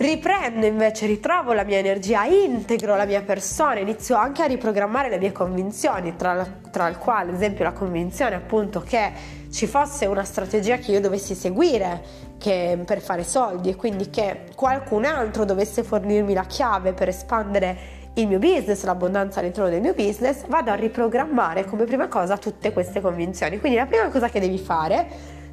riprendo 0.00 0.64
invece, 0.64 1.06
ritrovo 1.06 1.52
la 1.52 1.62
mia 1.62 1.76
energia, 1.76 2.24
integro 2.24 2.96
la 2.96 3.04
mia 3.04 3.20
persona, 3.20 3.80
inizio 3.80 4.16
anche 4.16 4.42
a 4.42 4.46
riprogrammare 4.46 5.10
le 5.10 5.18
mie 5.18 5.30
convinzioni, 5.30 6.16
tra, 6.16 6.46
tra 6.70 6.88
il 6.88 6.96
quale 6.96 7.30
ad 7.30 7.36
esempio 7.36 7.64
la 7.64 7.72
convinzione 7.72 8.34
appunto 8.34 8.80
che 8.80 9.12
ci 9.50 9.66
fosse 9.66 10.06
una 10.06 10.24
strategia 10.24 10.78
che 10.78 10.92
io 10.92 11.00
dovessi 11.00 11.34
seguire 11.34 12.28
per 12.40 13.00
fare 13.02 13.22
soldi 13.22 13.68
e 13.68 13.76
quindi 13.76 14.08
che 14.08 14.44
qualcun 14.54 15.04
altro 15.04 15.44
dovesse 15.44 15.82
fornirmi 15.82 16.32
la 16.32 16.44
chiave 16.44 16.94
per 16.94 17.08
espandere 17.08 17.98
il 18.14 18.26
mio 18.26 18.38
business, 18.38 18.84
l'abbondanza 18.84 19.40
all'interno 19.40 19.68
del 19.68 19.82
mio 19.82 19.92
business, 19.92 20.46
vado 20.46 20.70
a 20.70 20.74
riprogrammare 20.74 21.66
come 21.66 21.84
prima 21.84 22.08
cosa 22.08 22.38
tutte 22.38 22.72
queste 22.72 23.02
convinzioni. 23.02 23.60
Quindi 23.60 23.76
la 23.76 23.86
prima 23.86 24.08
cosa 24.08 24.30
che 24.30 24.40
devi 24.40 24.58
fare, 24.58 25.06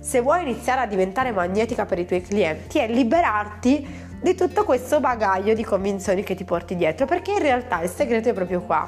se 0.08 0.22
vuoi 0.22 0.42
iniziare 0.42 0.80
a 0.80 0.86
diventare 0.86 1.34
magnetica 1.34 1.86
per 1.86 2.00
i 2.00 2.06
tuoi 2.06 2.22
clienti, 2.22 2.80
è 2.80 2.88
liberarti 2.88 4.06
di 4.22 4.36
tutto 4.36 4.64
questo 4.64 5.02
bagaglio 5.02 5.54
di 5.54 5.66
convinzioni 5.66 6.24
che 6.24 6.34
ti 6.34 6.46
porti 6.46 6.78
dietro, 6.78 7.06
perché 7.06 7.34
in 7.34 7.40
realtà 7.40 7.82
il 7.82 7.90
segreto 7.90 8.30
è 8.30 8.34
proprio 8.34 8.62
qua. 8.62 8.88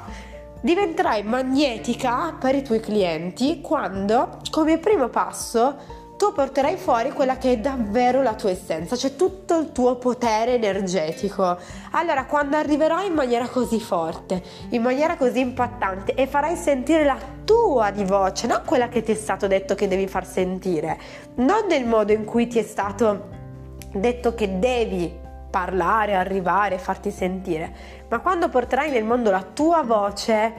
Diventerai 0.62 1.22
magnetica 1.22 2.34
per 2.40 2.54
i 2.54 2.62
tuoi 2.62 2.80
clienti 2.80 3.60
quando, 3.60 4.38
come 4.50 4.78
primo 4.78 5.08
passo, 5.08 5.76
tu 6.20 6.34
porterai 6.34 6.76
fuori 6.76 7.12
quella 7.12 7.38
che 7.38 7.52
è 7.52 7.56
davvero 7.56 8.20
la 8.20 8.34
tua 8.34 8.50
essenza, 8.50 8.94
cioè 8.94 9.16
tutto 9.16 9.58
il 9.58 9.72
tuo 9.72 9.96
potere 9.96 10.56
energetico. 10.56 11.56
Allora, 11.92 12.26
quando 12.26 12.58
arriverai 12.58 13.06
in 13.06 13.14
maniera 13.14 13.48
così 13.48 13.80
forte, 13.80 14.42
in 14.68 14.82
maniera 14.82 15.16
così 15.16 15.40
impattante 15.40 16.12
e 16.12 16.26
farai 16.26 16.56
sentire 16.56 17.06
la 17.06 17.16
tua 17.42 17.90
di 17.90 18.04
voce, 18.04 18.46
non 18.46 18.60
quella 18.66 18.90
che 18.90 19.02
ti 19.02 19.12
è 19.12 19.14
stato 19.14 19.46
detto 19.46 19.74
che 19.74 19.88
devi 19.88 20.06
far 20.06 20.26
sentire, 20.26 20.98
non 21.36 21.64
nel 21.66 21.86
modo 21.86 22.12
in 22.12 22.26
cui 22.26 22.48
ti 22.48 22.58
è 22.58 22.64
stato 22.64 23.28
detto 23.90 24.34
che 24.34 24.58
devi 24.58 25.10
parlare, 25.50 26.16
arrivare, 26.16 26.76
farti 26.76 27.10
sentire, 27.10 27.72
ma 28.10 28.18
quando 28.18 28.50
porterai 28.50 28.90
nel 28.90 29.04
mondo 29.04 29.30
la 29.30 29.42
tua 29.42 29.82
voce 29.84 30.52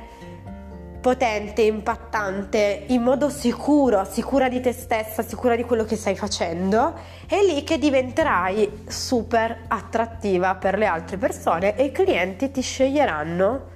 potente, 1.02 1.64
impattante, 1.64 2.86
in 2.88 3.02
modo 3.02 3.30
sicuro, 3.30 4.06
sicura 4.06 4.48
di 4.48 4.62
te 4.62 4.72
stessa, 4.72 5.24
sicura 5.24 5.56
di 5.56 5.64
quello 5.64 5.84
che 5.84 5.96
stai 5.96 6.16
facendo, 6.16 6.94
è 7.28 7.42
lì 7.44 7.64
che 7.64 7.78
diventerai 7.78 8.84
super 8.88 9.64
attrattiva 9.68 10.56
per 10.56 10.78
le 10.78 10.86
altre 10.86 11.18
persone 11.18 11.76
e 11.76 11.86
i 11.86 11.92
clienti 11.92 12.52
ti 12.52 12.62
sceglieranno 12.62 13.70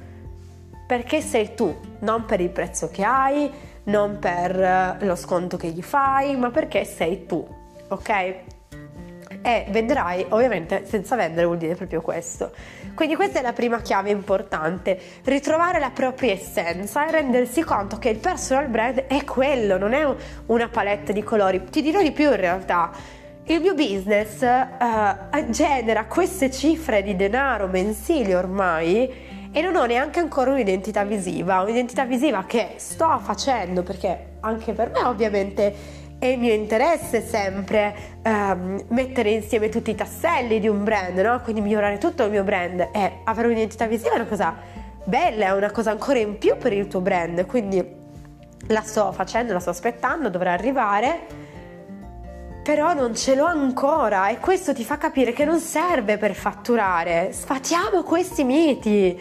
perché 0.87 1.19
sei 1.19 1.55
tu, 1.55 1.75
non 1.99 2.25
per 2.25 2.39
il 2.39 2.49
prezzo 2.49 2.89
che 2.89 3.03
hai, 3.03 3.51
non 3.85 4.19
per 4.19 4.97
lo 5.01 5.15
sconto 5.15 5.57
che 5.57 5.69
gli 5.69 5.81
fai, 5.81 6.37
ma 6.37 6.51
perché 6.51 6.85
sei 6.85 7.25
tu, 7.25 7.45
ok? 7.87 8.53
e 9.45 9.63
venderai 9.69 10.25
ovviamente 10.29 10.85
senza 10.87 11.15
vendere 11.15 11.45
vuol 11.45 11.57
dire 11.57 11.75
proprio 11.75 12.01
questo. 12.01 12.51
Quindi 12.95 13.15
questa 13.15 13.39
è 13.39 13.41
la 13.41 13.51
prima 13.51 13.81
chiave 13.81 14.09
importante, 14.09 14.97
ritrovare 15.25 15.79
la 15.79 15.91
propria 15.91 16.31
essenza 16.31 17.05
e 17.05 17.11
rendersi 17.11 17.61
conto 17.61 17.97
che 17.97 18.09
il 18.09 18.19
personal 18.19 18.67
brand 18.69 19.03
è 19.07 19.23
quello, 19.25 19.77
non 19.77 19.93
è 19.93 20.07
una 20.45 20.69
palette 20.69 21.11
di 21.11 21.21
colori. 21.21 21.61
Ti 21.69 21.81
dirò 21.81 22.01
di 22.01 22.11
più 22.11 22.29
in 22.29 22.37
realtà. 22.37 22.91
Il 23.47 23.59
mio 23.59 23.75
business 23.75 24.41
uh, 24.41 25.49
genera 25.49 26.05
queste 26.05 26.49
cifre 26.49 27.03
di 27.03 27.15
denaro 27.15 27.67
mensili 27.67 28.33
ormai 28.33 29.11
e 29.51 29.61
non 29.61 29.75
ho 29.75 29.85
neanche 29.85 30.19
ancora 30.19 30.51
un'identità 30.51 31.03
visiva, 31.03 31.61
un'identità 31.61 32.05
visiva 32.05 32.45
che 32.45 32.73
sto 32.77 33.19
facendo 33.21 33.83
perché 33.83 34.37
anche 34.39 34.73
per 34.73 34.89
me 34.89 35.03
ovviamente 35.03 35.73
è 36.17 36.25
il 36.27 36.39
mio 36.39 36.53
interesse 36.53 37.25
sempre 37.25 37.95
ehm, 38.21 38.85
mettere 38.89 39.31
insieme 39.31 39.69
tutti 39.69 39.91
i 39.91 39.95
tasselli 39.95 40.59
di 40.59 40.67
un 40.67 40.83
brand, 40.83 41.17
no? 41.19 41.41
quindi 41.41 41.61
migliorare 41.61 41.97
tutto 41.97 42.23
il 42.23 42.31
mio 42.31 42.43
brand 42.43 42.89
e 42.91 43.19
avere 43.23 43.47
un'identità 43.47 43.85
visiva 43.85 44.11
è 44.11 44.15
una 44.15 44.25
cosa 44.25 44.55
bella, 45.03 45.47
è 45.47 45.51
una 45.51 45.71
cosa 45.71 45.91
ancora 45.91 46.19
in 46.19 46.37
più 46.37 46.57
per 46.57 46.73
il 46.73 46.87
tuo 46.87 47.01
brand, 47.01 47.45
quindi 47.45 48.03
la 48.67 48.81
sto 48.81 49.11
facendo, 49.11 49.53
la 49.53 49.59
sto 49.59 49.69
aspettando, 49.69 50.29
dovrà 50.29 50.53
arrivare 50.53 51.43
però 52.65 52.95
non 52.95 53.15
ce 53.15 53.35
l'ho 53.35 53.45
ancora 53.45 54.29
e 54.29 54.39
questo 54.39 54.73
ti 54.73 54.83
fa 54.83 54.97
capire 54.97 55.33
che 55.33 55.45
non 55.45 55.59
serve 55.59 56.17
per 56.17 56.33
fatturare. 56.33 57.31
Sfatiamo 57.31 58.01
questi 58.01 58.43
miti. 58.43 59.15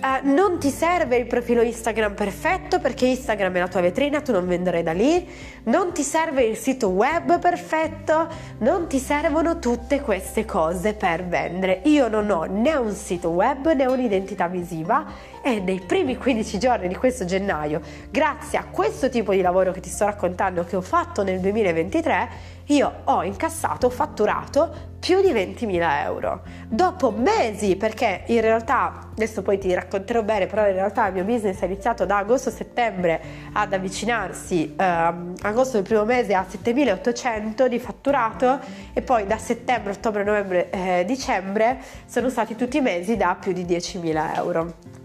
Uh, 0.00 0.24
non 0.32 0.60
ti 0.60 0.70
serve 0.70 1.16
il 1.16 1.26
profilo 1.26 1.60
Instagram 1.60 2.14
perfetto 2.14 2.78
perché 2.78 3.06
Instagram 3.06 3.56
è 3.56 3.58
la 3.58 3.66
tua 3.66 3.80
vetrina, 3.80 4.20
tu 4.20 4.30
non 4.30 4.46
venderai 4.46 4.84
da 4.84 4.92
lì, 4.92 5.28
non 5.64 5.92
ti 5.92 6.04
serve 6.04 6.44
il 6.44 6.56
sito 6.56 6.90
web 6.90 7.40
perfetto, 7.40 8.28
non 8.58 8.86
ti 8.86 9.00
servono 9.00 9.58
tutte 9.58 10.00
queste 10.00 10.44
cose 10.44 10.94
per 10.94 11.26
vendere. 11.26 11.80
Io 11.86 12.06
non 12.06 12.30
ho 12.30 12.44
né 12.44 12.76
un 12.76 12.92
sito 12.92 13.30
web 13.30 13.72
né 13.72 13.86
un'identità 13.86 14.46
visiva 14.46 15.04
e 15.48 15.60
nei 15.60 15.80
primi 15.80 16.16
15 16.16 16.58
giorni 16.58 16.88
di 16.88 16.94
questo 16.94 17.24
gennaio, 17.24 17.80
grazie 18.10 18.58
a 18.58 18.64
questo 18.64 19.08
tipo 19.08 19.32
di 19.32 19.40
lavoro 19.40 19.72
che 19.72 19.80
ti 19.80 19.88
sto 19.88 20.04
raccontando 20.04 20.64
che 20.64 20.76
ho 20.76 20.82
fatto 20.82 21.22
nel 21.22 21.40
2023, 21.40 22.56
io 22.66 23.00
ho 23.04 23.22
incassato, 23.24 23.86
ho 23.86 23.90
fatturato 23.90 24.96
più 24.98 25.22
di 25.22 25.32
20.000 25.32 26.02
euro. 26.02 26.42
Dopo 26.68 27.10
mesi, 27.10 27.76
perché 27.76 28.24
in 28.26 28.42
realtà, 28.42 29.08
adesso 29.12 29.40
poi 29.40 29.56
ti 29.56 29.72
racconterò 29.72 30.22
bene, 30.22 30.46
però 30.46 30.66
in 30.66 30.74
realtà 30.74 31.06
il 31.06 31.14
mio 31.14 31.24
business 31.24 31.60
è 31.60 31.64
iniziato 31.64 32.04
da 32.04 32.18
agosto-settembre 32.18 33.20
ad 33.52 33.72
avvicinarsi, 33.72 34.74
ehm, 34.76 35.34
agosto 35.40 35.78
del 35.78 35.86
primo 35.86 36.04
mese 36.04 36.34
a 36.34 36.44
7.800 36.46 37.68
di 37.68 37.78
fatturato 37.78 38.58
e 38.92 39.00
poi 39.00 39.26
da 39.26 39.38
settembre, 39.38 39.92
ottobre, 39.92 40.24
novembre, 40.24 40.68
eh, 40.68 41.04
dicembre 41.06 41.78
sono 42.04 42.28
stati 42.28 42.54
tutti 42.54 42.76
i 42.76 42.82
mesi 42.82 43.16
da 43.16 43.34
più 43.40 43.52
di 43.52 43.64
10.000 43.64 44.34
euro. 44.34 44.97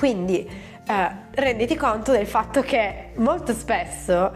Quindi 0.00 0.48
eh, 0.48 1.10
renditi 1.32 1.76
conto 1.76 2.12
del 2.12 2.26
fatto 2.26 2.62
che 2.62 3.10
molto 3.16 3.52
spesso 3.52 4.32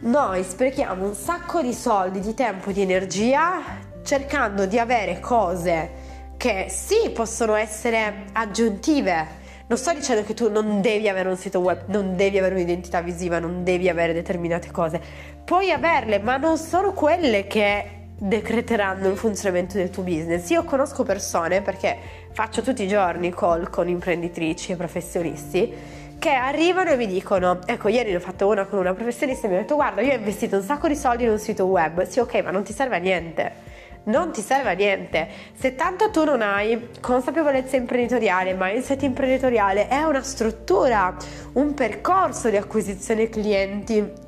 noi 0.00 0.42
sprechiamo 0.42 1.04
un 1.04 1.12
sacco 1.12 1.60
di 1.60 1.74
soldi, 1.74 2.20
di 2.20 2.32
tempo, 2.32 2.72
di 2.72 2.80
energia 2.80 3.60
cercando 4.02 4.64
di 4.64 4.78
avere 4.78 5.20
cose 5.20 5.90
che 6.38 6.68
sì 6.70 7.10
possono 7.10 7.56
essere 7.56 8.24
aggiuntive. 8.32 9.44
Non 9.66 9.76
sto 9.76 9.92
dicendo 9.92 10.24
che 10.24 10.32
tu 10.32 10.50
non 10.50 10.80
devi 10.80 11.10
avere 11.10 11.28
un 11.28 11.36
sito 11.36 11.58
web, 11.58 11.82
non 11.88 12.16
devi 12.16 12.38
avere 12.38 12.54
un'identità 12.54 13.02
visiva, 13.02 13.38
non 13.38 13.64
devi 13.64 13.90
avere 13.90 14.14
determinate 14.14 14.70
cose. 14.70 14.98
Puoi 15.44 15.70
averle, 15.72 16.20
ma 16.20 16.38
non 16.38 16.56
sono 16.56 16.94
quelle 16.94 17.46
che 17.46 17.95
decreteranno 18.18 19.08
il 19.08 19.16
funzionamento 19.16 19.76
del 19.76 19.90
tuo 19.90 20.02
business. 20.02 20.48
Io 20.50 20.64
conosco 20.64 21.02
persone, 21.02 21.60
perché 21.60 21.96
faccio 22.32 22.62
tutti 22.62 22.82
i 22.82 22.88
giorni 22.88 23.34
call 23.34 23.68
con 23.68 23.88
imprenditrici 23.88 24.72
e 24.72 24.76
professionisti, 24.76 25.74
che 26.18 26.30
arrivano 26.30 26.90
e 26.90 26.96
mi 26.96 27.06
dicono, 27.06 27.60
ecco 27.66 27.88
ieri 27.88 28.10
ne 28.10 28.16
ho 28.16 28.20
fatto 28.20 28.46
una 28.46 28.64
con 28.64 28.78
una 28.78 28.94
professionista 28.94 29.46
e 29.46 29.50
mi 29.50 29.56
ha 29.56 29.60
detto 29.60 29.74
guarda 29.74 30.00
io 30.00 30.12
ho 30.12 30.16
investito 30.16 30.56
un 30.56 30.62
sacco 30.62 30.88
di 30.88 30.96
soldi 30.96 31.24
in 31.24 31.30
un 31.30 31.38
sito 31.38 31.66
web, 31.66 32.02
sì 32.04 32.20
ok 32.20 32.42
ma 32.42 32.50
non 32.50 32.62
ti 32.62 32.72
serve 32.72 32.96
a 32.96 32.98
niente. 32.98 33.74
Non 34.04 34.30
ti 34.30 34.40
serve 34.40 34.70
a 34.70 34.74
niente. 34.74 35.28
Se 35.52 35.74
tanto 35.74 36.10
tu 36.10 36.22
non 36.22 36.40
hai 36.40 36.90
consapevolezza 37.00 37.74
imprenditoriale, 37.74 38.54
mindset 38.56 39.02
imprenditoriale, 39.02 39.88
è 39.88 40.02
una 40.04 40.22
struttura, 40.22 41.14
un 41.54 41.74
percorso 41.74 42.48
di 42.48 42.56
acquisizione 42.56 43.28
clienti 43.28 44.24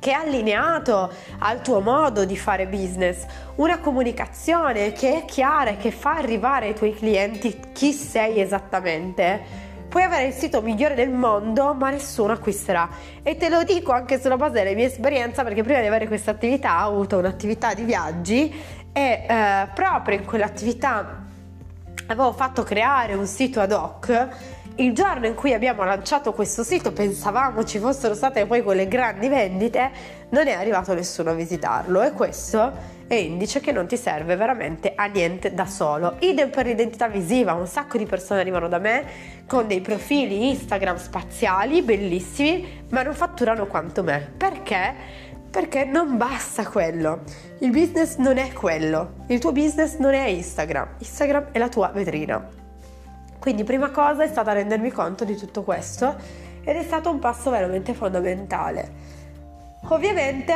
che 0.00 0.10
è 0.10 0.14
allineato 0.14 1.12
al 1.38 1.60
tuo 1.62 1.80
modo 1.80 2.24
di 2.24 2.36
fare 2.36 2.66
business, 2.66 3.24
una 3.56 3.78
comunicazione 3.78 4.90
che 4.92 5.18
è 5.18 5.24
chiara 5.24 5.70
e 5.70 5.76
che 5.76 5.92
fa 5.92 6.16
arrivare 6.16 6.66
ai 6.66 6.74
tuoi 6.74 6.94
clienti 6.94 7.60
chi 7.72 7.92
sei 7.92 8.40
esattamente 8.40 9.68
Puoi 9.90 10.04
avere 10.04 10.26
il 10.26 10.32
sito 10.32 10.62
migliore 10.62 10.94
del 10.94 11.10
mondo, 11.10 11.74
ma 11.74 11.90
nessuno 11.90 12.32
acquisterà. 12.32 12.88
E 13.24 13.36
te 13.36 13.48
lo 13.48 13.64
dico 13.64 13.90
anche 13.90 14.20
sulla 14.20 14.36
base 14.36 14.52
della 14.52 14.72
mia 14.72 14.86
esperienza, 14.86 15.42
perché 15.42 15.64
prima 15.64 15.80
di 15.80 15.88
avere 15.88 16.06
questa 16.06 16.30
attività 16.30 16.86
ho 16.86 16.92
avuto 16.92 17.18
un'attività 17.18 17.74
di 17.74 17.82
viaggi 17.82 18.54
e 18.92 19.26
eh, 19.28 19.68
proprio 19.74 20.16
in 20.16 20.24
quell'attività 20.24 21.24
avevo 22.06 22.32
fatto 22.32 22.62
creare 22.62 23.14
un 23.14 23.26
sito 23.26 23.58
ad 23.58 23.72
hoc. 23.72 24.28
Il 24.80 24.94
giorno 24.94 25.26
in 25.26 25.34
cui 25.34 25.52
abbiamo 25.52 25.84
lanciato 25.84 26.32
questo 26.32 26.64
sito 26.64 26.90
pensavamo 26.90 27.64
ci 27.64 27.78
fossero 27.78 28.14
state 28.14 28.46
poi 28.46 28.62
quelle 28.62 28.88
grandi 28.88 29.28
vendite, 29.28 29.90
non 30.30 30.46
è 30.46 30.52
arrivato 30.52 30.94
nessuno 30.94 31.32
a 31.32 31.34
visitarlo 31.34 32.00
e 32.00 32.12
questo 32.12 32.72
è 33.06 33.12
indice 33.12 33.60
che 33.60 33.72
non 33.72 33.86
ti 33.86 33.98
serve 33.98 34.36
veramente 34.36 34.94
a 34.96 35.04
niente 35.04 35.52
da 35.52 35.66
solo. 35.66 36.16
Idem 36.20 36.48
per 36.48 36.64
l'identità 36.64 37.08
visiva, 37.08 37.52
un 37.52 37.66
sacco 37.66 37.98
di 37.98 38.06
persone 38.06 38.40
arrivano 38.40 38.68
da 38.68 38.78
me 38.78 39.04
con 39.46 39.66
dei 39.66 39.82
profili 39.82 40.48
Instagram 40.48 40.96
spaziali 40.96 41.82
bellissimi, 41.82 42.84
ma 42.88 43.02
non 43.02 43.12
fatturano 43.12 43.66
quanto 43.66 44.02
me. 44.02 44.32
Perché? 44.34 44.94
Perché 45.50 45.84
non 45.84 46.16
basta 46.16 46.66
quello. 46.66 47.24
Il 47.58 47.70
business 47.70 48.16
non 48.16 48.38
è 48.38 48.50
quello. 48.54 49.16
Il 49.26 49.40
tuo 49.40 49.52
business 49.52 49.98
non 49.98 50.14
è 50.14 50.26
Instagram. 50.28 50.94
Instagram 51.00 51.48
è 51.52 51.58
la 51.58 51.68
tua 51.68 51.88
vetrina. 51.88 52.59
Quindi 53.40 53.64
prima 53.64 53.90
cosa 53.90 54.22
è 54.22 54.28
stata 54.28 54.52
rendermi 54.52 54.90
conto 54.90 55.24
di 55.24 55.34
tutto 55.34 55.62
questo 55.62 56.14
ed 56.62 56.76
è 56.76 56.82
stato 56.82 57.10
un 57.10 57.18
passo 57.18 57.50
veramente 57.50 57.94
fondamentale. 57.94 59.08
Ovviamente 59.88 60.54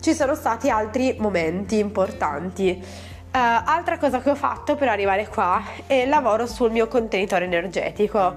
ci 0.00 0.14
sono 0.14 0.34
stati 0.34 0.70
altri 0.70 1.16
momenti 1.18 1.78
importanti. 1.78 2.82
Uh, 3.32 3.38
altra 3.38 3.98
cosa 3.98 4.20
che 4.20 4.30
ho 4.30 4.34
fatto 4.34 4.76
per 4.76 4.88
arrivare 4.88 5.28
qua 5.28 5.62
è 5.86 5.94
il 5.94 6.08
lavoro 6.08 6.46
sul 6.46 6.70
mio 6.70 6.88
contenitore 6.88 7.44
energetico. 7.44 8.34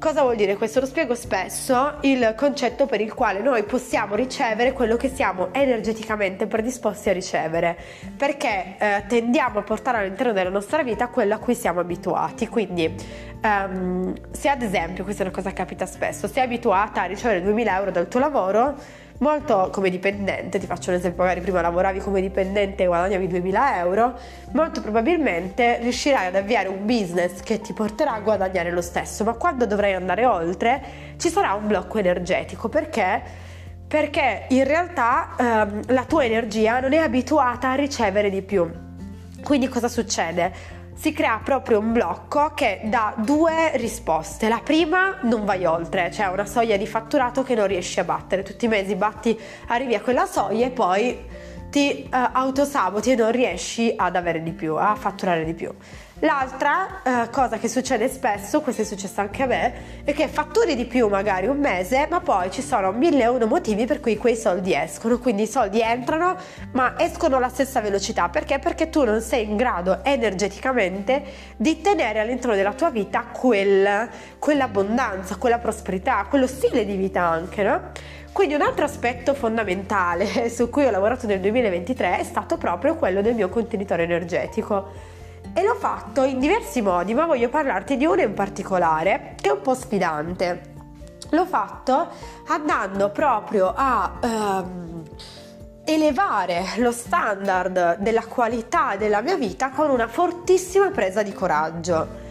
Cosa 0.00 0.22
vuol 0.22 0.34
dire 0.34 0.56
questo? 0.56 0.80
Lo 0.80 0.86
spiego 0.86 1.14
spesso, 1.14 1.98
il 2.00 2.32
concetto 2.34 2.86
per 2.86 3.02
il 3.02 3.12
quale 3.12 3.40
noi 3.40 3.64
possiamo 3.64 4.14
ricevere 4.14 4.72
quello 4.72 4.96
che 4.96 5.10
siamo 5.10 5.52
energeticamente 5.52 6.46
predisposti 6.46 7.10
a 7.10 7.12
ricevere, 7.12 7.76
perché 8.16 8.76
eh, 8.78 9.04
tendiamo 9.06 9.58
a 9.58 9.62
portare 9.62 9.98
all'interno 9.98 10.32
della 10.32 10.48
nostra 10.48 10.82
vita 10.82 11.08
quello 11.08 11.34
a 11.34 11.38
cui 11.38 11.54
siamo 11.54 11.80
abituati. 11.80 12.48
Quindi, 12.48 12.94
um, 13.42 14.14
se 14.30 14.48
ad 14.48 14.62
esempio, 14.62 15.04
questa 15.04 15.22
è 15.22 15.26
una 15.26 15.34
cosa 15.34 15.50
che 15.50 15.56
capita 15.56 15.84
spesso, 15.84 16.26
sei 16.28 16.44
abituata 16.44 17.02
a 17.02 17.04
ricevere 17.04 17.42
2000 17.42 17.76
euro 17.76 17.90
dal 17.90 18.08
tuo 18.08 18.20
lavoro, 18.20 18.76
molto 19.20 19.68
come 19.70 19.90
dipendente, 19.90 20.58
ti 20.58 20.66
faccio 20.66 20.90
un 20.90 20.96
esempio, 20.96 21.22
magari 21.22 21.40
prima 21.40 21.60
lavoravi 21.60 22.00
come 22.00 22.20
dipendente 22.20 22.82
e 22.82 22.86
guadagnavi 22.86 23.26
2000 23.26 23.78
euro, 23.78 24.18
molto 24.52 24.80
probabilmente 24.80 25.78
riuscirai 25.80 26.26
ad 26.26 26.34
avviare 26.34 26.68
un 26.68 26.84
business 26.84 27.40
che 27.40 27.60
ti 27.60 27.72
porterà 27.72 28.14
a 28.14 28.20
guadagnare 28.20 28.70
lo 28.70 28.82
stesso, 28.82 29.24
ma 29.24 29.34
quando 29.34 29.66
dovrai 29.66 29.94
andare 29.94 30.26
oltre 30.26 30.82
ci 31.16 31.28
sarà 31.28 31.54
un 31.54 31.66
blocco 31.66 31.98
energetico 31.98 32.68
perché 32.68 33.48
perché 33.90 34.44
in 34.50 34.62
realtà 34.62 35.34
ehm, 35.36 35.80
la 35.88 36.04
tua 36.04 36.24
energia 36.24 36.78
non 36.78 36.92
è 36.92 36.98
abituata 36.98 37.72
a 37.72 37.74
ricevere 37.74 38.30
di 38.30 38.40
più. 38.40 38.70
Quindi 39.42 39.66
cosa 39.66 39.88
succede? 39.88 40.78
Si 40.94 41.12
crea 41.12 41.40
proprio 41.42 41.78
un 41.78 41.92
blocco 41.92 42.52
che 42.54 42.80
dà 42.84 43.14
due 43.16 43.76
risposte. 43.76 44.48
La 44.48 44.60
prima 44.62 45.18
non 45.22 45.44
vai 45.44 45.64
oltre, 45.64 46.10
cioè 46.10 46.26
una 46.26 46.46
soglia 46.46 46.76
di 46.76 46.86
fatturato 46.86 47.42
che 47.42 47.54
non 47.54 47.66
riesci 47.66 48.00
a 48.00 48.04
battere. 48.04 48.42
Tutti 48.42 48.66
i 48.66 48.68
mesi 48.68 48.94
batti, 48.94 49.38
arrivi 49.68 49.94
a 49.94 50.00
quella 50.00 50.26
soglia 50.26 50.66
e 50.66 50.70
poi 50.70 51.18
ti 51.70 52.08
uh, 52.12 52.16
autosaboti 52.32 53.12
e 53.12 53.14
non 53.14 53.30
riesci 53.30 53.94
ad 53.96 54.16
avere 54.16 54.42
di 54.42 54.52
più, 54.52 54.74
a 54.76 54.94
fatturare 54.94 55.44
di 55.44 55.54
più. 55.54 55.72
L'altra 56.22 57.00
uh, 57.02 57.30
cosa 57.30 57.56
che 57.56 57.66
succede 57.66 58.06
spesso, 58.08 58.60
questo 58.60 58.82
è 58.82 58.84
successo 58.84 59.22
anche 59.22 59.42
a 59.42 59.46
me, 59.46 59.72
è 60.04 60.12
che 60.12 60.28
fatturi 60.28 60.76
di 60.76 60.84
più 60.84 61.08
magari 61.08 61.46
un 61.46 61.58
mese, 61.58 62.06
ma 62.10 62.20
poi 62.20 62.50
ci 62.50 62.60
sono 62.60 62.92
mille 62.92 63.22
e 63.22 63.28
uno 63.28 63.46
motivi 63.46 63.86
per 63.86 64.00
cui 64.00 64.18
quei 64.18 64.36
soldi 64.36 64.74
escono, 64.74 65.18
quindi 65.18 65.44
i 65.44 65.46
soldi 65.46 65.80
entrano, 65.80 66.36
ma 66.72 66.92
escono 66.98 67.38
alla 67.38 67.48
stessa 67.48 67.80
velocità. 67.80 68.28
Perché? 68.28 68.58
Perché 68.58 68.90
tu 68.90 69.02
non 69.02 69.22
sei 69.22 69.48
in 69.48 69.56
grado 69.56 70.00
energeticamente 70.04 71.22
di 71.56 71.80
tenere 71.80 72.20
all'interno 72.20 72.54
della 72.54 72.74
tua 72.74 72.90
vita 72.90 73.24
quel, 73.32 74.06
quell'abbondanza, 74.38 75.36
quella 75.36 75.58
prosperità, 75.58 76.26
quello 76.28 76.46
stile 76.46 76.84
di 76.84 76.96
vita 76.96 77.22
anche, 77.22 77.62
no? 77.62 77.80
Quindi 78.30 78.52
un 78.52 78.60
altro 78.60 78.84
aspetto 78.84 79.32
fondamentale 79.32 80.50
su 80.52 80.68
cui 80.68 80.84
ho 80.84 80.90
lavorato 80.90 81.26
nel 81.26 81.40
2023 81.40 82.18
è 82.18 82.24
stato 82.24 82.58
proprio 82.58 82.96
quello 82.96 83.22
del 83.22 83.34
mio 83.34 83.48
contenitore 83.48 84.02
energetico 84.02 85.18
e 85.52 85.62
l'ho 85.62 85.74
fatto 85.74 86.22
in 86.24 86.38
diversi 86.38 86.80
modi, 86.82 87.14
ma 87.14 87.26
voglio 87.26 87.48
parlarti 87.48 87.96
di 87.96 88.04
uno 88.04 88.20
in 88.20 88.34
particolare 88.34 89.34
che 89.40 89.48
è 89.48 89.52
un 89.52 89.60
po' 89.60 89.74
sfidante. 89.74 90.68
L'ho 91.30 91.46
fatto 91.46 92.08
andando 92.46 93.10
proprio 93.10 93.72
a 93.74 94.18
ehm, 94.20 95.02
elevare 95.84 96.64
lo 96.76 96.92
standard 96.92 97.98
della 97.98 98.24
qualità 98.26 98.96
della 98.96 99.20
mia 99.20 99.36
vita 99.36 99.70
con 99.70 99.90
una 99.90 100.08
fortissima 100.08 100.90
presa 100.90 101.22
di 101.22 101.32
coraggio. 101.32 102.28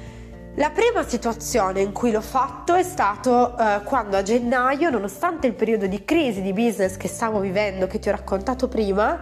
La 0.56 0.72
prima 0.72 1.08
situazione 1.08 1.82
in 1.82 1.94
cui 1.94 2.12
l'ho 2.12 2.22
fatto 2.22 2.74
è 2.74 2.84
stato 2.84 3.58
eh, 3.58 3.82
quando 3.84 4.18
a 4.18 4.24
gennaio, 4.24 4.90
nonostante 4.90 5.48
il 5.48 5.54
periodo 5.54 5.88
di 5.88 6.04
crisi 6.04 6.42
di 6.42 6.52
business 6.52 6.98
che 6.98 7.08
stavo 7.08 7.40
vivendo, 7.40 7.88
che 7.88 8.00
ti 8.00 8.10
ho 8.10 8.12
raccontato 8.12 8.68
prima, 8.68 9.18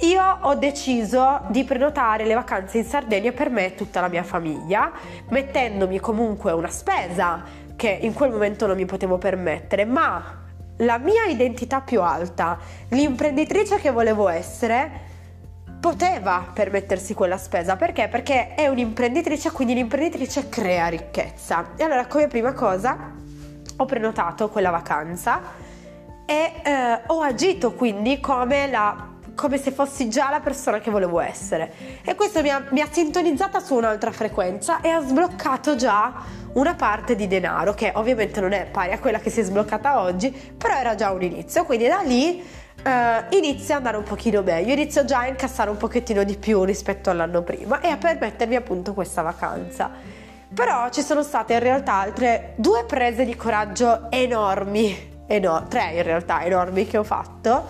io 0.00 0.38
ho 0.40 0.54
deciso 0.54 1.40
di 1.48 1.64
prenotare 1.64 2.24
le 2.24 2.34
vacanze 2.34 2.78
in 2.78 2.84
Sardegna 2.84 3.32
per 3.32 3.50
me 3.50 3.66
e 3.66 3.74
tutta 3.74 4.00
la 4.00 4.08
mia 4.08 4.22
famiglia, 4.22 4.90
mettendomi 5.28 6.00
comunque 6.00 6.52
una 6.52 6.70
spesa 6.70 7.42
che 7.76 7.98
in 8.00 8.12
quel 8.12 8.30
momento 8.30 8.66
non 8.66 8.76
mi 8.76 8.86
potevo 8.86 9.18
permettere, 9.18 9.84
ma 9.84 10.38
la 10.78 10.98
mia 10.98 11.24
identità 11.24 11.80
più 11.80 12.00
alta, 12.00 12.58
l'imprenditrice 12.88 13.76
che 13.76 13.90
volevo 13.90 14.28
essere, 14.28 15.08
poteva 15.80 16.46
permettersi 16.52 17.14
quella 17.14 17.38
spesa. 17.38 17.76
Perché? 17.76 18.08
Perché 18.08 18.54
è 18.54 18.68
un'imprenditrice, 18.68 19.50
quindi 19.50 19.74
l'imprenditrice 19.74 20.48
crea 20.48 20.88
ricchezza. 20.88 21.70
E 21.76 21.84
allora 21.84 22.06
come 22.06 22.26
prima 22.26 22.52
cosa 22.52 23.12
ho 23.76 23.84
prenotato 23.84 24.48
quella 24.50 24.70
vacanza 24.70 25.40
e 26.26 26.52
eh, 26.62 27.00
ho 27.06 27.20
agito 27.22 27.72
quindi 27.72 28.20
come 28.20 28.70
la 28.70 29.09
come 29.40 29.56
se 29.56 29.70
fossi 29.70 30.10
già 30.10 30.28
la 30.28 30.40
persona 30.40 30.80
che 30.80 30.90
volevo 30.90 31.18
essere. 31.18 31.72
E 32.04 32.14
questo 32.14 32.42
mi 32.42 32.50
ha, 32.50 32.62
mi 32.72 32.82
ha 32.82 32.88
sintonizzata 32.90 33.58
su 33.58 33.74
un'altra 33.74 34.12
frequenza 34.12 34.82
e 34.82 34.90
ha 34.90 35.00
sbloccato 35.00 35.76
già 35.76 36.12
una 36.52 36.74
parte 36.74 37.16
di 37.16 37.26
denaro 37.26 37.72
che 37.72 37.90
ovviamente 37.94 38.38
non 38.42 38.52
è 38.52 38.66
pari 38.66 38.92
a 38.92 38.98
quella 38.98 39.18
che 39.18 39.30
si 39.30 39.40
è 39.40 39.42
sbloccata 39.42 40.02
oggi, 40.02 40.30
però 40.30 40.74
era 40.74 40.94
già 40.94 41.10
un 41.10 41.22
inizio. 41.22 41.64
Quindi 41.64 41.88
da 41.88 42.02
lì 42.02 42.44
uh, 42.84 43.34
inizia 43.34 43.76
ad 43.76 43.80
andare 43.80 43.96
un 43.96 44.02
pochino 44.02 44.42
meglio, 44.42 44.74
inizio 44.74 45.06
già 45.06 45.20
a 45.20 45.26
incassare 45.28 45.70
un 45.70 45.78
pochettino 45.78 46.22
di 46.22 46.36
più 46.36 46.62
rispetto 46.64 47.08
all'anno 47.08 47.42
prima 47.42 47.80
e 47.80 47.88
a 47.88 47.96
permettermi 47.96 48.56
appunto 48.56 48.92
questa 48.92 49.22
vacanza. 49.22 49.90
Però 50.52 50.90
ci 50.90 51.00
sono 51.00 51.22
state 51.22 51.54
in 51.54 51.60
realtà 51.60 51.94
altre 51.94 52.52
due 52.56 52.84
prese 52.84 53.24
di 53.24 53.34
coraggio 53.34 54.10
enormi, 54.10 55.24
eno- 55.26 55.64
tre 55.66 55.92
in 55.94 56.02
realtà 56.02 56.44
enormi 56.44 56.86
che 56.86 56.98
ho 56.98 57.04
fatto, 57.04 57.68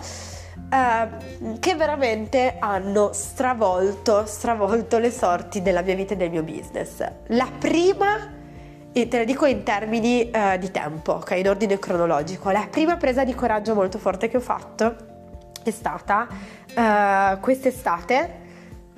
uh, 0.71 1.59
che 1.59 1.75
veramente 1.75 2.55
hanno 2.59 3.11
stravolto, 3.13 4.25
stravolto 4.25 4.97
le 4.97 5.11
sorti 5.11 5.61
della 5.61 5.81
mia 5.81 5.95
vita 5.95 6.13
e 6.13 6.17
del 6.17 6.29
mio 6.29 6.43
business. 6.43 7.03
La 7.27 7.49
prima 7.57 8.39
e 8.93 9.07
te 9.07 9.19
la 9.19 9.23
dico 9.23 9.45
in 9.45 9.63
termini 9.63 10.29
uh, 10.33 10.57
di 10.57 10.71
tempo, 10.71 11.13
ok, 11.13 11.31
in 11.31 11.49
ordine 11.49 11.79
cronologico. 11.79 12.49
La 12.49 12.67
prima 12.69 12.97
presa 12.97 13.23
di 13.23 13.35
coraggio 13.35 13.73
molto 13.73 13.97
forte 13.97 14.27
che 14.27 14.37
ho 14.37 14.41
fatto 14.41 14.95
è 15.63 15.71
stata 15.71 16.27
uh, 16.75 17.39
quest'estate 17.39 18.39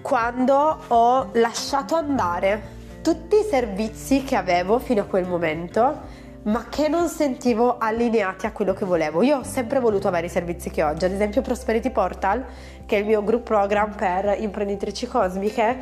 quando 0.02 0.80
ho 0.88 1.30
lasciato 1.34 1.96
andare 1.96 2.82
tutti 3.02 3.36
i 3.38 3.44
servizi 3.44 4.24
che 4.24 4.36
avevo 4.36 4.80
fino 4.80 5.02
a 5.02 5.06
quel 5.06 5.28
momento 5.28 6.13
ma 6.44 6.66
che 6.70 6.88
non 6.88 7.08
sentivo 7.08 7.78
allineati 7.78 8.46
a 8.46 8.52
quello 8.52 8.74
che 8.74 8.86
volevo. 8.86 9.22
Io 9.22 9.38
ho 9.40 9.44
sempre 9.44 9.80
voluto 9.80 10.08
avere 10.08 10.28
i 10.28 10.30
servizi 10.30 10.70
che 10.70 10.84
ho 10.84 10.90
oggi, 10.90 11.06
ad 11.06 11.12
esempio 11.12 11.42
Prosperity 11.42 11.90
Portal, 11.90 12.46
che 12.86 12.98
è 12.98 13.00
il 13.00 13.06
mio 13.06 13.24
group 13.24 13.44
program 13.44 13.96
per 13.96 14.36
imprenditrici 14.40 15.08
cosmiche, 15.08 15.78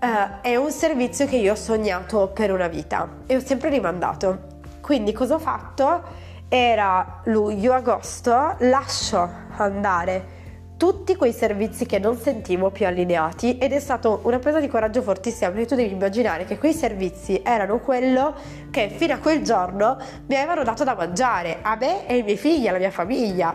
uh, 0.00 0.40
è 0.40 0.56
un 0.56 0.70
servizio 0.70 1.26
che 1.26 1.36
io 1.36 1.52
ho 1.52 1.56
sognato 1.56 2.28
per 2.28 2.52
una 2.52 2.68
vita 2.68 3.08
e 3.26 3.36
ho 3.36 3.40
sempre 3.40 3.68
rimandato. 3.70 4.54
Quindi 4.80 5.12
cosa 5.12 5.34
ho 5.34 5.38
fatto? 5.40 6.24
Era 6.48 7.22
luglio-agosto, 7.24 8.54
lascio 8.58 9.28
andare 9.56 10.35
tutti 10.76 11.16
quei 11.16 11.32
servizi 11.32 11.86
che 11.86 11.98
non 11.98 12.18
sentivo 12.18 12.70
più 12.70 12.86
allineati 12.86 13.56
ed 13.58 13.72
è 13.72 13.80
stata 13.80 14.08
una 14.22 14.38
presa 14.38 14.60
di 14.60 14.68
coraggio 14.68 15.00
fortissima 15.00 15.50
perché 15.50 15.66
tu 15.66 15.74
devi 15.74 15.92
immaginare 15.92 16.44
che 16.44 16.58
quei 16.58 16.74
servizi 16.74 17.40
erano 17.42 17.80
quello 17.80 18.34
che 18.70 18.90
fino 18.94 19.14
a 19.14 19.18
quel 19.18 19.42
giorno 19.42 19.96
mi 20.26 20.36
avevano 20.36 20.62
dato 20.64 20.84
da 20.84 20.94
mangiare 20.94 21.58
a 21.62 21.76
me 21.76 22.06
e 22.06 22.14
ai 22.14 22.22
miei 22.22 22.36
figli, 22.36 22.68
alla 22.68 22.78
mia 22.78 22.90
famiglia. 22.90 23.54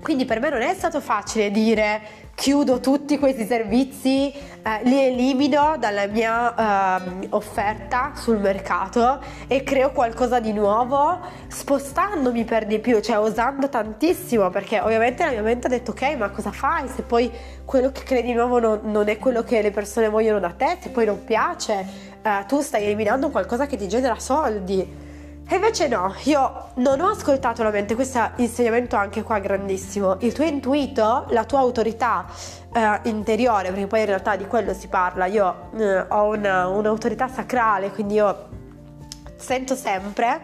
Quindi 0.00 0.24
per 0.24 0.40
me 0.40 0.48
non 0.48 0.62
è 0.62 0.72
stato 0.74 1.00
facile 1.00 1.50
dire 1.50 2.27
chiudo 2.38 2.78
tutti 2.78 3.18
questi 3.18 3.44
servizi, 3.44 4.32
eh, 4.32 4.80
li 4.84 5.06
elimino 5.06 5.74
dalla 5.76 6.06
mia 6.06 7.00
eh, 7.02 7.26
offerta 7.30 8.12
sul 8.14 8.38
mercato 8.38 9.20
e 9.48 9.64
creo 9.64 9.90
qualcosa 9.90 10.38
di 10.38 10.52
nuovo 10.52 11.18
spostandomi 11.48 12.44
per 12.44 12.66
di 12.66 12.78
più, 12.78 13.00
cioè 13.00 13.18
osando 13.18 13.68
tantissimo 13.68 14.50
perché 14.50 14.78
ovviamente 14.78 15.24
la 15.24 15.32
mia 15.32 15.42
mente 15.42 15.66
ha 15.66 15.70
detto 15.70 15.90
ok 15.90 16.14
ma 16.16 16.30
cosa 16.30 16.52
fai 16.52 16.86
se 16.86 17.02
poi 17.02 17.28
quello 17.64 17.90
che 17.90 18.04
credi 18.04 18.32
nuovo 18.32 18.60
non, 18.60 18.80
non 18.84 19.08
è 19.08 19.18
quello 19.18 19.42
che 19.42 19.60
le 19.60 19.72
persone 19.72 20.08
vogliono 20.08 20.38
da 20.38 20.50
te, 20.50 20.78
se 20.80 20.90
poi 20.90 21.06
non 21.06 21.24
piace, 21.24 21.84
eh, 22.22 22.44
tu 22.46 22.60
stai 22.60 22.84
eliminando 22.84 23.30
qualcosa 23.30 23.66
che 23.66 23.76
ti 23.76 23.88
genera 23.88 24.16
soldi. 24.20 25.06
E 25.50 25.54
invece 25.54 25.88
no, 25.88 26.14
io 26.24 26.72
non 26.74 27.00
ho 27.00 27.08
ascoltato 27.08 27.62
la 27.62 27.70
mente, 27.70 27.94
questo 27.94 28.18
è 28.18 28.32
insegnamento 28.36 28.96
anche 28.96 29.22
qua 29.22 29.38
grandissimo. 29.38 30.18
Il 30.20 30.34
tuo 30.34 30.44
intuito, 30.44 31.24
la 31.30 31.44
tua 31.44 31.60
autorità 31.60 32.26
eh, 32.70 33.00
interiore, 33.04 33.70
perché 33.70 33.86
poi 33.86 34.00
in 34.00 34.06
realtà 34.06 34.36
di 34.36 34.46
quello 34.46 34.74
si 34.74 34.88
parla, 34.88 35.24
io 35.24 35.70
eh, 35.78 36.00
ho 36.00 36.24
una, 36.34 36.68
un'autorità 36.68 37.28
sacrale, 37.28 37.90
quindi 37.90 38.14
io 38.14 38.48
sento 39.36 39.74
sempre, 39.74 40.42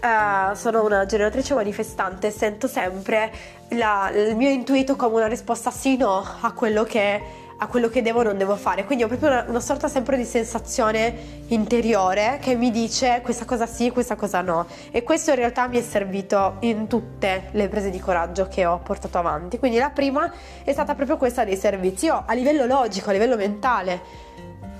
eh, 0.00 0.54
sono 0.54 0.82
una 0.82 1.04
generatrice 1.04 1.52
manifestante, 1.52 2.30
sento 2.30 2.68
sempre 2.68 3.30
la, 3.72 4.10
il 4.14 4.34
mio 4.34 4.48
intuito 4.48 4.96
come 4.96 5.16
una 5.16 5.26
risposta 5.26 5.70
sì 5.70 5.98
no 5.98 6.24
a 6.40 6.52
quello 6.52 6.84
che 6.84 7.47
a 7.58 7.66
quello 7.66 7.88
che 7.88 8.02
devo 8.02 8.20
o 8.20 8.22
non 8.22 8.38
devo 8.38 8.56
fare. 8.56 8.84
Quindi 8.84 9.04
ho 9.04 9.08
proprio 9.08 9.30
una, 9.30 9.44
una, 9.48 9.60
sorta 9.60 9.88
sempre 9.88 10.16
di 10.16 10.24
sensazione 10.24 11.44
interiore 11.48 12.38
che 12.40 12.54
mi 12.54 12.70
dice 12.70 13.20
questa 13.22 13.44
cosa 13.44 13.66
sì, 13.66 13.90
questa 13.90 14.16
cosa 14.16 14.40
no. 14.40 14.66
E 14.90 15.02
questo 15.02 15.30
in 15.30 15.36
realtà 15.36 15.66
mi 15.66 15.78
è 15.78 15.82
servito 15.82 16.56
in 16.60 16.86
tutte 16.86 17.48
le 17.52 17.68
prese 17.68 17.90
di 17.90 17.98
coraggio 17.98 18.46
che 18.48 18.64
ho 18.64 18.78
portato 18.78 19.18
avanti. 19.18 19.58
Quindi 19.58 19.78
la 19.78 19.90
prima 19.90 20.32
è 20.62 20.72
stata 20.72 20.94
proprio 20.94 21.16
questa 21.16 21.44
dei 21.44 21.56
servizi. 21.56 22.06
Io 22.06 22.22
a 22.24 22.32
livello 22.32 22.64
logico, 22.64 23.10
a 23.10 23.12
livello 23.12 23.36
mentale, 23.36 24.26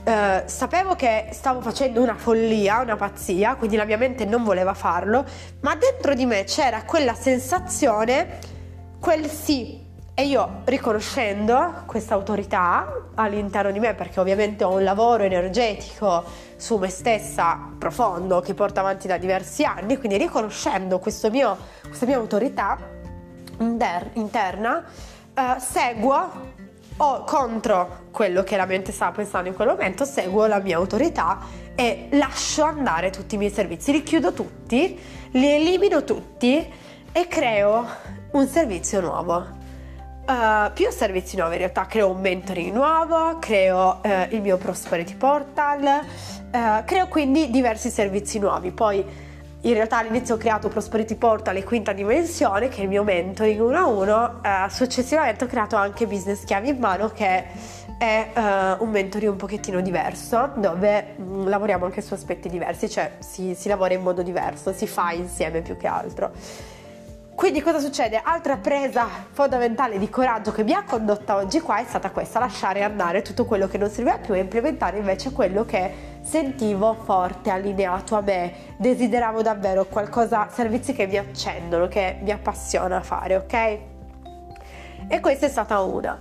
Uh, 0.09 0.41
sapevo 0.47 0.95
che 0.95 1.29
stavo 1.33 1.61
facendo 1.61 2.01
una 2.01 2.15
follia, 2.15 2.81
una 2.81 2.97
pazzia, 2.97 3.57
quindi 3.57 3.77
la 3.77 3.85
mia 3.85 3.99
mente 3.99 4.25
non 4.25 4.43
voleva 4.43 4.73
farlo, 4.73 5.23
ma 5.61 5.75
dentro 5.75 6.15
di 6.15 6.25
me 6.25 6.45
c'era 6.45 6.85
quella 6.85 7.13
sensazione, 7.13 8.39
quel 8.99 9.29
sì, 9.29 9.88
e 10.19 10.25
io 10.25 10.63
riconoscendo 10.65 11.85
questa 11.87 12.15
autorità 12.15 13.05
all'interno 13.15 13.71
di 13.71 13.79
me, 13.79 13.95
perché 13.95 14.19
ovviamente 14.19 14.65
ho 14.65 14.75
un 14.75 14.83
lavoro 14.83 15.23
energetico 15.23 16.25
su 16.57 16.77
me 16.77 16.89
stessa 16.89 17.71
profondo 17.79 18.41
che 18.41 18.53
porto 18.53 18.81
avanti 18.81 19.07
da 19.07 19.17
diversi 19.17 19.63
anni, 19.63 19.97
quindi 19.97 20.19
riconoscendo 20.19 21.01
mio, 21.31 21.57
questa 21.87 22.07
mia 22.07 22.17
autorità 22.17 22.79
inter- 23.61 24.11
interna, 24.15 24.85
eh, 25.35 25.61
seguo 25.61 26.31
o 26.97 27.23
contro 27.23 28.07
quello 28.11 28.43
che 28.43 28.57
la 28.57 28.67
mente 28.67 28.91
sta 28.91 29.13
pensando 29.13 29.49
in 29.49 29.55
quel 29.55 29.69
momento, 29.69 30.05
seguo 30.05 30.47
la 30.47 30.59
mia 30.59 30.79
autorità 30.79 31.39
e 31.77 32.09
lascio 32.11 32.65
andare 32.65 33.11
tutti 33.11 33.37
i 33.37 33.39
miei 33.39 33.53
servizi, 33.53 33.93
li 33.93 34.03
chiudo 34.03 34.33
tutti, 34.33 35.01
li 35.31 35.49
elimino 35.49 36.03
tutti 36.03 36.73
e 37.13 37.29
creo 37.29 37.87
un 38.33 38.49
servizio 38.49 39.01
nuovo 39.01 39.58
Uh, 40.29 40.71
più 40.75 40.91
servizi 40.91 41.39
nuovi 41.39 41.53
in 41.53 41.61
realtà 41.61 41.87
creo 41.87 42.11
un 42.11 42.21
mentoring 42.21 42.71
nuovo 42.71 43.39
creo 43.39 44.01
uh, 44.05 44.27
il 44.29 44.43
mio 44.43 44.59
prosperity 44.59 45.15
portal 45.15 46.03
uh, 46.53 46.85
creo 46.85 47.09
quindi 47.09 47.49
diversi 47.49 47.89
servizi 47.89 48.39
nuovi. 48.39 48.71
Poi 48.71 49.03
in 49.63 49.73
realtà 49.73 49.97
all'inizio 49.97 50.35
ho 50.35 50.37
creato 50.37 50.69
prosperity 50.69 51.15
portal 51.15 51.57
e 51.57 51.65
quinta 51.65 51.95
dimensione 51.95 52.69
che 52.69 52.81
è 52.81 52.83
il 52.83 52.89
mio 52.89 53.05
mentoring 53.05 53.59
1 53.59 53.77
a 53.79 53.87
1 53.87 54.69
successivamente 54.69 55.45
ho 55.45 55.47
creato 55.47 55.77
anche 55.77 56.07
business 56.07 56.45
chiavi 56.45 56.69
in 56.69 56.79
mano 56.79 57.09
che 57.09 57.47
è 57.99 58.77
un 58.79 58.91
mentoring 58.91 59.33
un 59.33 59.39
pochettino 59.39 59.81
diverso 59.81 60.51
dove 60.57 61.15
mh, 61.17 61.23
mm, 61.23 61.49
lavoriamo 61.49 61.87
anche 61.87 62.03
su 62.03 62.13
aspetti 62.13 62.51
diversi 62.51 62.91
cioè 62.91 63.13
si, 63.19 63.55
si 63.55 63.67
lavora 63.67 63.95
in 63.95 64.03
modo 64.03 64.23
diverso 64.23 64.75
si 64.75 64.87
fa 64.87 65.11
insieme 65.11 65.63
più 65.63 65.79
che 65.79 65.87
altro 65.87 66.31
quindi 67.39 67.63
cosa 67.63 67.79
succede? 67.79 68.21
Altra 68.21 68.57
presa 68.57 69.07
fondamentale 69.31 69.97
di 70.01 70.11
coraggio 70.11 70.51
che 70.51 70.65
mi 70.65 70.73
ha 70.73 70.83
condotta 70.83 71.37
oggi 71.37 71.61
qua 71.61 71.79
è 71.79 71.85
stata 71.85 72.11
questa, 72.11 72.41
lasciare 72.41 72.83
andare 72.83 73.23
tutto 73.23 73.45
quello 73.45 73.69
che 73.69 73.79
non 73.79 73.89
serviva 73.91 74.19
più 74.19 74.35
e 74.35 74.41
implementare 74.41 74.99
invece 74.99 75.31
quello 75.31 75.65
che 75.65 76.19
sentivo 76.21 76.95
forte, 76.95 77.51
allineato 77.51 78.17
a 78.17 78.23
me, 78.23 78.75
desideravo 78.77 79.41
davvero 79.41 79.85
qualcosa, 79.85 80.49
servizi 80.51 80.93
che 80.93 81.07
mi 81.07 81.17
accendono, 81.17 81.87
che 81.87 82.19
mi 82.23 82.33
appassiona 82.33 83.01
fare, 83.03 83.37
ok? 83.37 83.79
E 85.07 85.21
questa 85.21 85.47
è 85.47 85.49
stata 85.49 85.81
una. 85.83 86.19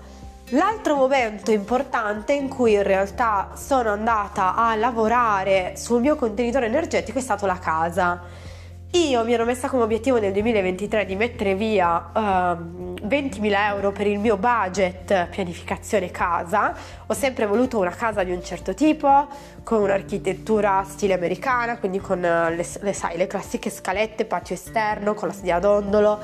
L'altro 0.50 0.98
momento 0.98 1.50
importante 1.50 2.34
in 2.34 2.48
cui 2.48 2.74
in 2.74 2.84
realtà 2.84 3.54
sono 3.56 3.90
andata 3.90 4.54
a 4.54 4.76
lavorare 4.76 5.74
sul 5.78 6.00
mio 6.00 6.16
contenitore 6.16 6.68
energetico 6.68 7.18
è 7.18 7.24
stato 7.24 7.48
la 7.48 7.58
casa 7.58 8.46
io 8.92 9.24
mi 9.24 9.34
ero 9.34 9.44
messa 9.44 9.68
come 9.68 9.84
obiettivo 9.84 10.18
nel 10.18 10.32
2023 10.32 11.06
di 11.06 11.16
mettere 11.16 11.56
via 11.56 12.10
uh, 12.14 12.20
ehm, 12.20 12.94
20.000 13.04 13.68
euro 13.70 13.92
per 13.92 14.08
il 14.08 14.18
mio 14.18 14.38
budget 14.38 15.28
pianificazione 15.30 16.10
casa. 16.10 16.74
Ho 17.06 17.14
sempre 17.14 17.46
voluto 17.46 17.80
una 17.80 17.92
casa 17.92 18.24
di 18.24 18.32
un 18.32 18.44
certo 18.44 18.74
tipo, 18.74 19.28
con 19.64 19.82
un'architettura 19.82 20.84
stile 20.88 21.14
americana, 21.14 21.78
quindi 21.78 22.00
con 22.00 22.20
uh, 22.20 22.54
le, 22.54 22.66
le, 22.82 22.94
sai, 22.94 23.18
le 23.18 23.28
classiche 23.28 23.70
scalette, 23.70 24.26
patio 24.26 24.56
esterno, 24.56 25.14
con 25.14 25.28
la 25.28 25.34
sedia 25.34 25.56
a 25.58 25.60
dondolo. 25.60 26.20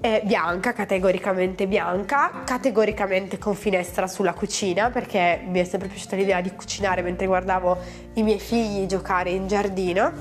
Eh, 0.00 0.20
bianca, 0.24 0.74
categoricamente 0.74 1.66
bianca, 1.66 2.42
categoricamente 2.44 3.38
con 3.38 3.54
finestra 3.54 4.06
sulla 4.06 4.34
cucina 4.34 4.90
perché 4.90 5.42
mi 5.46 5.60
è 5.60 5.64
sempre 5.64 5.88
piaciuta 5.88 6.14
l'idea 6.16 6.42
di 6.42 6.54
cucinare 6.54 7.00
mentre 7.00 7.26
guardavo 7.26 7.78
i 8.14 8.22
miei 8.22 8.38
figli 8.38 8.84
giocare 8.84 9.30
in 9.30 9.46
giardino. 9.46 10.12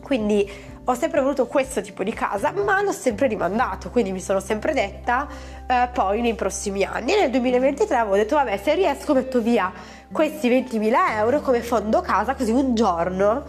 Quindi 0.00 0.48
ho 0.84 0.94
sempre 0.94 1.20
voluto 1.20 1.46
questo 1.46 1.80
tipo 1.80 2.02
di 2.02 2.12
casa, 2.12 2.52
ma 2.52 2.82
l'ho 2.82 2.92
sempre 2.92 3.26
rimandato, 3.26 3.90
quindi 3.90 4.12
mi 4.12 4.20
sono 4.20 4.40
sempre 4.40 4.72
detta 4.72 5.28
eh, 5.66 5.88
poi 5.92 6.20
nei 6.20 6.34
prossimi 6.34 6.84
anni. 6.84 7.14
Nel 7.14 7.30
2023 7.30 7.96
avevo 7.96 8.16
detto, 8.16 8.34
vabbè, 8.36 8.56
se 8.56 8.74
riesco 8.74 9.14
metto 9.14 9.40
via 9.40 9.72
questi 10.10 10.48
20.000 10.48 10.92
euro 11.18 11.40
come 11.40 11.60
fondo 11.60 12.00
casa, 12.00 12.34
così 12.34 12.50
un 12.50 12.74
giorno 12.74 13.44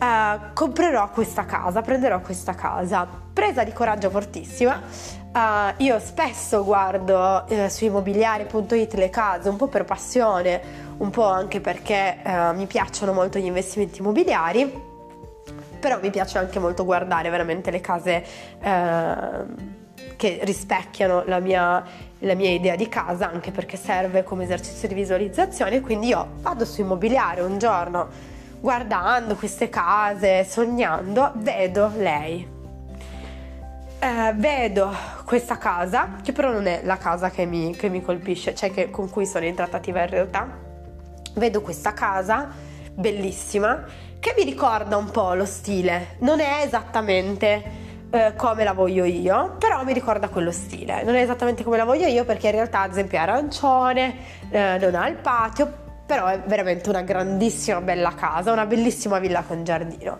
uh, 0.00 0.52
comprerò 0.54 1.10
questa 1.10 1.44
casa, 1.44 1.82
prenderò 1.82 2.20
questa 2.20 2.54
casa. 2.54 3.06
Presa 3.32 3.62
di 3.62 3.72
coraggio 3.72 4.10
fortissima, 4.10 4.80
uh, 5.32 5.38
io 5.76 5.98
spesso 6.00 6.64
guardo 6.64 7.44
uh, 7.48 7.68
su 7.68 7.84
immobiliare.it 7.84 8.94
le 8.94 9.10
case 9.10 9.48
un 9.48 9.56
po' 9.56 9.68
per 9.68 9.84
passione, 9.84 10.88
un 10.96 11.10
po' 11.10 11.24
anche 11.24 11.60
perché 11.60 12.18
mi 12.54 12.66
piacciono 12.66 13.14
molto 13.14 13.38
gli 13.38 13.46
investimenti 13.46 14.00
immobiliari, 14.00 14.89
però 15.80 15.98
mi 16.00 16.10
piace 16.10 16.38
anche 16.38 16.58
molto 16.58 16.84
guardare 16.84 17.30
veramente 17.30 17.70
le 17.70 17.80
case 17.80 18.24
che 20.16 20.40
rispecchiano 20.42 21.22
la 21.24 21.40
mia, 21.40 21.82
la 22.18 22.34
mia, 22.34 22.50
idea 22.50 22.76
di 22.76 22.88
casa, 22.88 23.30
anche 23.30 23.50
perché 23.50 23.78
serve 23.78 24.22
come 24.22 24.44
esercizio 24.44 24.86
di 24.86 24.92
visualizzazione. 24.92 25.80
Quindi 25.80 26.08
io 26.08 26.32
vado 26.40 26.66
su 26.66 26.82
immobiliare 26.82 27.40
un 27.40 27.56
giorno 27.58 28.08
guardando 28.60 29.34
queste 29.36 29.70
case, 29.70 30.44
sognando, 30.44 31.32
vedo 31.36 31.90
lei. 31.96 32.58
Eh, 33.98 34.32
vedo 34.34 34.94
questa 35.24 35.56
casa, 35.56 36.16
che 36.22 36.32
però 36.32 36.52
non 36.52 36.66
è 36.66 36.80
la 36.84 36.96
casa 36.96 37.30
che 37.30 37.46
mi, 37.46 37.74
che 37.74 37.88
mi 37.88 38.02
colpisce, 38.02 38.54
cioè 38.54 38.70
che, 38.70 38.90
con 38.90 39.08
cui 39.08 39.24
sono 39.24 39.46
in 39.46 39.54
trattativa 39.54 40.02
in 40.02 40.08
realtà. 40.08 40.48
Vedo 41.34 41.62
questa 41.62 41.92
casa 41.94 42.48
bellissima 42.92 43.84
che 44.20 44.34
mi 44.36 44.44
ricorda 44.44 44.98
un 44.98 45.10
po' 45.10 45.32
lo 45.32 45.46
stile, 45.46 46.16
non 46.18 46.40
è 46.40 46.62
esattamente 46.62 47.88
eh, 48.10 48.34
come 48.36 48.64
la 48.64 48.74
voglio 48.74 49.04
io, 49.04 49.56
però 49.58 49.82
mi 49.82 49.94
ricorda 49.94 50.28
quello 50.28 50.52
stile. 50.52 51.02
Non 51.02 51.14
è 51.14 51.22
esattamente 51.22 51.64
come 51.64 51.78
la 51.78 51.84
voglio 51.84 52.06
io 52.06 52.24
perché 52.24 52.48
in 52.48 52.52
realtà 52.52 52.80
ad 52.82 52.90
esempio 52.90 53.16
è 53.16 53.22
arancione, 53.22 54.16
eh, 54.50 54.76
non 54.78 54.94
ha 54.94 55.08
il 55.08 55.16
patio, 55.16 55.72
però 56.04 56.26
è 56.26 56.38
veramente 56.40 56.90
una 56.90 57.00
grandissima 57.00 57.80
bella 57.80 58.14
casa, 58.14 58.52
una 58.52 58.66
bellissima 58.66 59.18
villa 59.18 59.42
con 59.42 59.64
giardino. 59.64 60.18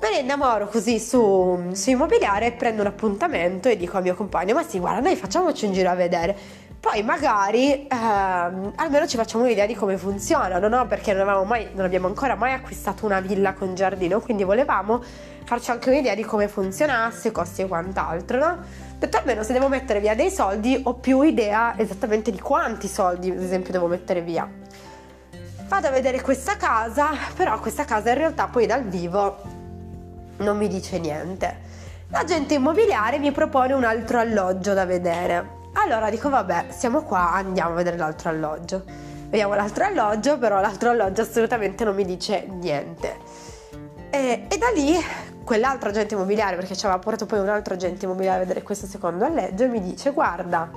Me 0.00 0.10
ne 0.10 0.18
innamoro 0.18 0.68
così 0.68 0.98
su, 0.98 1.70
su 1.72 1.90
immobiliare, 1.90 2.52
prendo 2.52 2.82
un 2.82 2.88
appuntamento 2.88 3.68
e 3.68 3.76
dico 3.76 3.96
al 3.96 4.02
mio 4.02 4.14
compagno, 4.14 4.54
ma 4.54 4.62
sì, 4.62 4.78
guarda, 4.78 5.00
dai, 5.00 5.16
facciamoci 5.16 5.66
un 5.66 5.72
giro 5.72 5.90
a 5.90 5.94
vedere. 5.94 6.36
Poi 6.82 7.00
magari 7.04 7.86
ehm, 7.86 8.72
almeno 8.74 9.06
ci 9.06 9.16
facciamo 9.16 9.44
un'idea 9.44 9.66
di 9.66 9.74
come 9.76 9.96
funzionano, 9.96 10.66
no? 10.66 10.84
Perché 10.88 11.12
non, 11.12 11.46
mai, 11.46 11.68
non 11.74 11.84
abbiamo 11.84 12.08
ancora 12.08 12.34
mai 12.34 12.54
acquistato 12.54 13.06
una 13.06 13.20
villa 13.20 13.52
con 13.52 13.76
giardino, 13.76 14.20
quindi 14.20 14.42
volevamo 14.42 15.00
farci 15.44 15.70
anche 15.70 15.90
un'idea 15.90 16.16
di 16.16 16.24
come 16.24 16.48
funzionasse, 16.48 17.30
costi 17.30 17.62
e 17.62 17.68
quant'altro, 17.68 18.36
no? 18.36 18.58
Detto 18.98 19.16
almeno 19.16 19.44
se 19.44 19.52
devo 19.52 19.68
mettere 19.68 20.00
via 20.00 20.16
dei 20.16 20.28
soldi 20.28 20.80
ho 20.82 20.94
più 20.94 21.22
idea 21.22 21.78
esattamente 21.78 22.32
di 22.32 22.40
quanti 22.40 22.88
soldi, 22.88 23.30
ad 23.30 23.40
esempio, 23.40 23.70
devo 23.70 23.86
mettere 23.86 24.20
via 24.20 24.50
vado 25.68 25.86
a 25.86 25.90
vedere 25.90 26.20
questa 26.20 26.56
casa, 26.56 27.12
però 27.34 27.58
questa 27.60 27.84
casa 27.84 28.10
in 28.10 28.16
realtà 28.16 28.46
poi 28.48 28.66
dal 28.66 28.82
vivo 28.82 29.38
non 30.38 30.58
mi 30.58 30.68
dice 30.68 30.98
niente. 30.98 31.60
L'agente 32.08 32.54
immobiliare 32.54 33.18
mi 33.18 33.30
propone 33.30 33.72
un 33.72 33.84
altro 33.84 34.18
alloggio 34.18 34.74
da 34.74 34.84
vedere. 34.84 35.61
Allora 35.74 36.10
dico 36.10 36.28
vabbè, 36.28 36.66
siamo 36.68 37.02
qua, 37.02 37.32
andiamo 37.32 37.70
a 37.70 37.74
vedere 37.74 37.96
l'altro 37.96 38.28
alloggio. 38.28 38.84
Vediamo 39.28 39.54
l'altro 39.54 39.84
alloggio, 39.84 40.38
però 40.38 40.60
l'altro 40.60 40.90
alloggio 40.90 41.22
assolutamente 41.22 41.84
non 41.84 41.94
mi 41.94 42.04
dice 42.04 42.46
niente. 42.46 43.16
E, 44.10 44.46
e 44.48 44.58
da 44.58 44.68
lì 44.74 44.94
quell'altro 45.42 45.88
agente 45.88 46.14
immobiliare, 46.14 46.56
perché 46.56 46.76
ci 46.76 46.84
aveva 46.84 47.00
portato 47.00 47.26
poi 47.26 47.38
un 47.38 47.48
altro 47.48 47.74
agente 47.74 48.04
immobiliare 48.04 48.36
a 48.36 48.40
vedere 48.40 48.62
questo 48.62 48.86
secondo 48.86 49.24
alloggio, 49.24 49.66
mi 49.68 49.80
dice 49.80 50.10
guarda, 50.10 50.70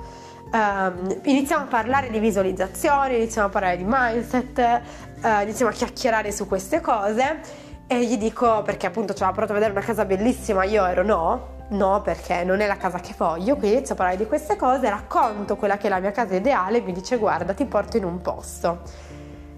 Um, 0.52 1.22
iniziamo 1.24 1.64
a 1.64 1.66
parlare 1.66 2.08
di 2.08 2.20
visualizzazione, 2.20 3.16
iniziamo 3.16 3.48
a 3.48 3.50
parlare 3.50 3.76
di 3.76 3.84
mindset, 3.84 4.80
uh, 5.20 5.42
iniziamo 5.42 5.72
a 5.72 5.74
chiacchierare 5.74 6.30
su 6.30 6.46
queste 6.46 6.80
cose 6.80 7.40
e 7.88 8.04
gli 8.06 8.16
dico 8.16 8.62
perché 8.62 8.86
appunto 8.86 9.12
ci 9.12 9.24
aveva 9.24 9.36
portato 9.36 9.50
a 9.50 9.60
vedere 9.60 9.76
una 9.76 9.84
casa 9.84 10.04
bellissima, 10.04 10.62
io 10.62 10.86
ero 10.86 11.02
no, 11.02 11.55
no 11.68 12.00
perché 12.02 12.44
non 12.44 12.60
è 12.60 12.66
la 12.66 12.76
casa 12.76 13.00
che 13.00 13.14
voglio, 13.16 13.56
quindi 13.56 13.76
inizio 13.76 13.94
a 13.94 13.96
parlare 13.96 14.18
di 14.18 14.26
queste 14.26 14.56
cose, 14.56 14.88
racconto 14.88 15.56
quella 15.56 15.76
che 15.76 15.86
è 15.86 15.90
la 15.90 15.98
mia 15.98 16.12
casa 16.12 16.34
ideale 16.36 16.78
e 16.78 16.80
mi 16.82 16.92
dice 16.92 17.16
guarda 17.16 17.54
ti 17.54 17.64
porto 17.64 17.96
in 17.96 18.04
un 18.04 18.20
posto. 18.20 18.82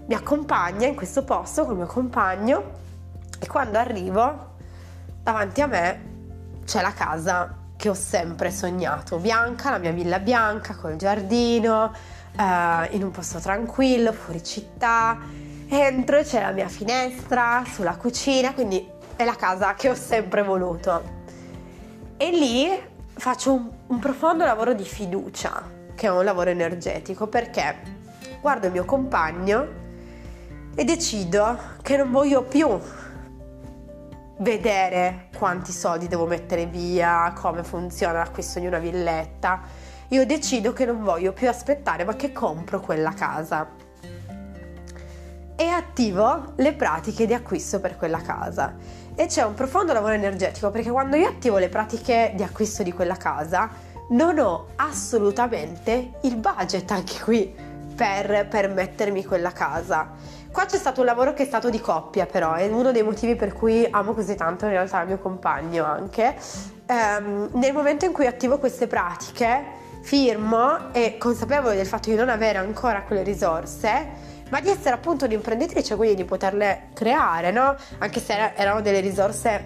Mi 0.07 0.15
accompagna 0.15 0.87
in 0.87 0.95
questo 0.95 1.23
posto 1.23 1.63
con 1.63 1.73
il 1.73 1.77
mio 1.77 1.87
compagno 1.87 2.63
e 3.39 3.47
quando 3.47 3.77
arrivo 3.77 4.55
davanti 5.21 5.61
a 5.61 5.67
me 5.67 6.07
c'è 6.65 6.81
la 6.81 6.93
casa 6.93 7.55
che 7.75 7.89
ho 7.89 7.93
sempre 7.93 8.51
sognato, 8.51 9.17
bianca, 9.19 9.69
la 9.69 9.77
mia 9.77 9.91
villa 9.91 10.19
bianca 10.19 10.75
col 10.75 10.97
giardino, 10.97 11.93
eh, 12.35 12.87
in 12.91 13.03
un 13.03 13.11
posto 13.11 13.39
tranquillo, 13.39 14.11
fuori 14.11 14.43
città. 14.43 15.17
Entro 15.69 16.21
c'è 16.23 16.41
la 16.41 16.51
mia 16.51 16.67
finestra 16.67 17.63
sulla 17.65 17.95
cucina, 17.95 18.53
quindi 18.53 18.85
è 19.15 19.23
la 19.23 19.35
casa 19.35 19.75
che 19.75 19.89
ho 19.89 19.95
sempre 19.95 20.43
voluto. 20.43 21.18
E 22.21 22.31
lì 22.31 22.69
faccio 23.13 23.53
un, 23.53 23.69
un 23.87 23.99
profondo 23.99 24.43
lavoro 24.43 24.73
di 24.73 24.83
fiducia, 24.83 25.63
che 25.95 26.07
è 26.07 26.11
un 26.11 26.25
lavoro 26.25 26.49
energetico, 26.49 27.27
perché 27.27 27.77
guardo 28.41 28.65
il 28.65 28.73
mio 28.73 28.83
compagno 28.83 29.67
e 30.75 30.83
decido 30.83 31.57
che 31.81 31.95
non 31.95 32.11
voglio 32.11 32.43
più 32.43 32.77
vedere 34.39 35.29
quanti 35.37 35.71
soldi 35.71 36.09
devo 36.09 36.25
mettere 36.25 36.65
via, 36.65 37.31
come 37.33 37.63
funziona 37.63 38.17
l'acquisto 38.17 38.59
di 38.59 38.67
una 38.67 38.79
villetta. 38.79 39.61
Io 40.09 40.25
decido 40.25 40.73
che 40.73 40.83
non 40.83 41.01
voglio 41.01 41.31
più 41.31 41.47
aspettare, 41.47 42.03
ma 42.03 42.17
che 42.17 42.33
compro 42.33 42.81
quella 42.81 43.13
casa. 43.13 43.65
E 45.55 45.67
attivo 45.67 46.51
le 46.57 46.73
pratiche 46.73 47.25
di 47.25 47.33
acquisto 47.33 47.79
per 47.79 47.95
quella 47.95 48.19
casa. 48.19 48.75
E 49.19 49.25
c'è 49.25 49.43
un 49.43 49.53
profondo 49.53 49.91
lavoro 49.91 50.13
energetico 50.13 50.71
perché 50.71 50.89
quando 50.91 51.17
io 51.17 51.27
attivo 51.27 51.57
le 51.57 51.67
pratiche 51.67 52.31
di 52.35 52.43
acquisto 52.43 52.83
di 52.83 52.93
quella 52.93 53.17
casa, 53.17 53.69
non 54.11 54.39
ho 54.39 54.67
assolutamente 54.77 56.11
il 56.21 56.37
budget 56.37 56.89
anche 56.91 57.19
qui 57.19 57.53
per 57.95 58.47
permettermi 58.47 59.25
quella 59.25 59.51
casa 59.51 60.13
Qua 60.51 60.65
c'è 60.65 60.77
stato 60.77 61.01
un 61.01 61.05
lavoro 61.05 61.33
che 61.33 61.43
è 61.43 61.45
stato 61.45 61.69
di 61.69 61.79
coppia, 61.79 62.25
però, 62.25 62.53
è 62.53 62.67
uno 62.67 62.91
dei 62.91 63.03
motivi 63.03 63.35
per 63.35 63.53
cui 63.53 63.87
amo 63.89 64.13
così 64.13 64.35
tanto 64.35 64.65
in 64.65 64.71
realtà 64.71 65.01
il 65.01 65.07
mio 65.07 65.19
compagno 65.19 65.85
anche. 65.85 66.35
Um, 66.87 67.49
nel 67.53 67.71
momento 67.71 68.05
in 68.05 68.11
cui 68.11 68.25
attivo 68.25 68.57
queste 68.57 68.87
pratiche, 68.87 69.63
firmo 70.01 70.91
e 70.91 71.17
consapevole 71.19 71.75
del 71.75 71.85
fatto 71.85 72.09
di 72.09 72.15
non 72.15 72.29
avere 72.29 72.57
ancora 72.57 73.03
quelle 73.03 73.21
risorse, 73.21 74.07
ma 74.49 74.59
di 74.59 74.69
essere 74.69 74.95
appunto 74.95 75.25
un'imprenditrice, 75.25 75.95
quindi 75.95 76.15
di 76.15 76.25
poterle 76.25 76.89
creare, 76.93 77.51
no? 77.51 77.75
Anche 77.99 78.19
se 78.19 78.53
erano 78.55 78.81
delle 78.81 78.99
risorse, 78.99 79.63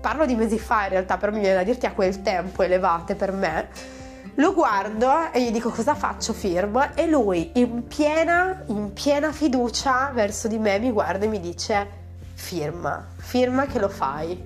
parlo 0.00 0.26
di 0.26 0.34
mesi 0.34 0.58
fa 0.58 0.84
in 0.84 0.90
realtà, 0.90 1.16
però 1.16 1.32
mi 1.32 1.40
viene 1.40 1.56
da 1.56 1.62
dirti 1.62 1.86
a 1.86 1.92
quel 1.92 2.22
tempo 2.22 2.62
elevate 2.62 3.14
per 3.14 3.32
me 3.32 3.94
lo 4.38 4.52
guardo 4.52 5.32
e 5.32 5.42
gli 5.42 5.50
dico 5.50 5.70
cosa 5.70 5.94
faccio, 5.94 6.34
firmo 6.34 6.94
e 6.94 7.06
lui 7.06 7.52
in 7.54 7.86
piena, 7.86 8.64
in 8.66 8.92
piena 8.92 9.32
fiducia 9.32 10.10
verso 10.12 10.46
di 10.46 10.58
me 10.58 10.78
mi 10.78 10.90
guarda 10.90 11.24
e 11.24 11.28
mi 11.28 11.40
dice 11.40 11.88
firma, 12.34 13.06
firma 13.16 13.64
che 13.64 13.78
lo 13.78 13.88
fai. 13.88 14.38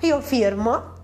Io 0.00 0.20
firmo, 0.22 0.94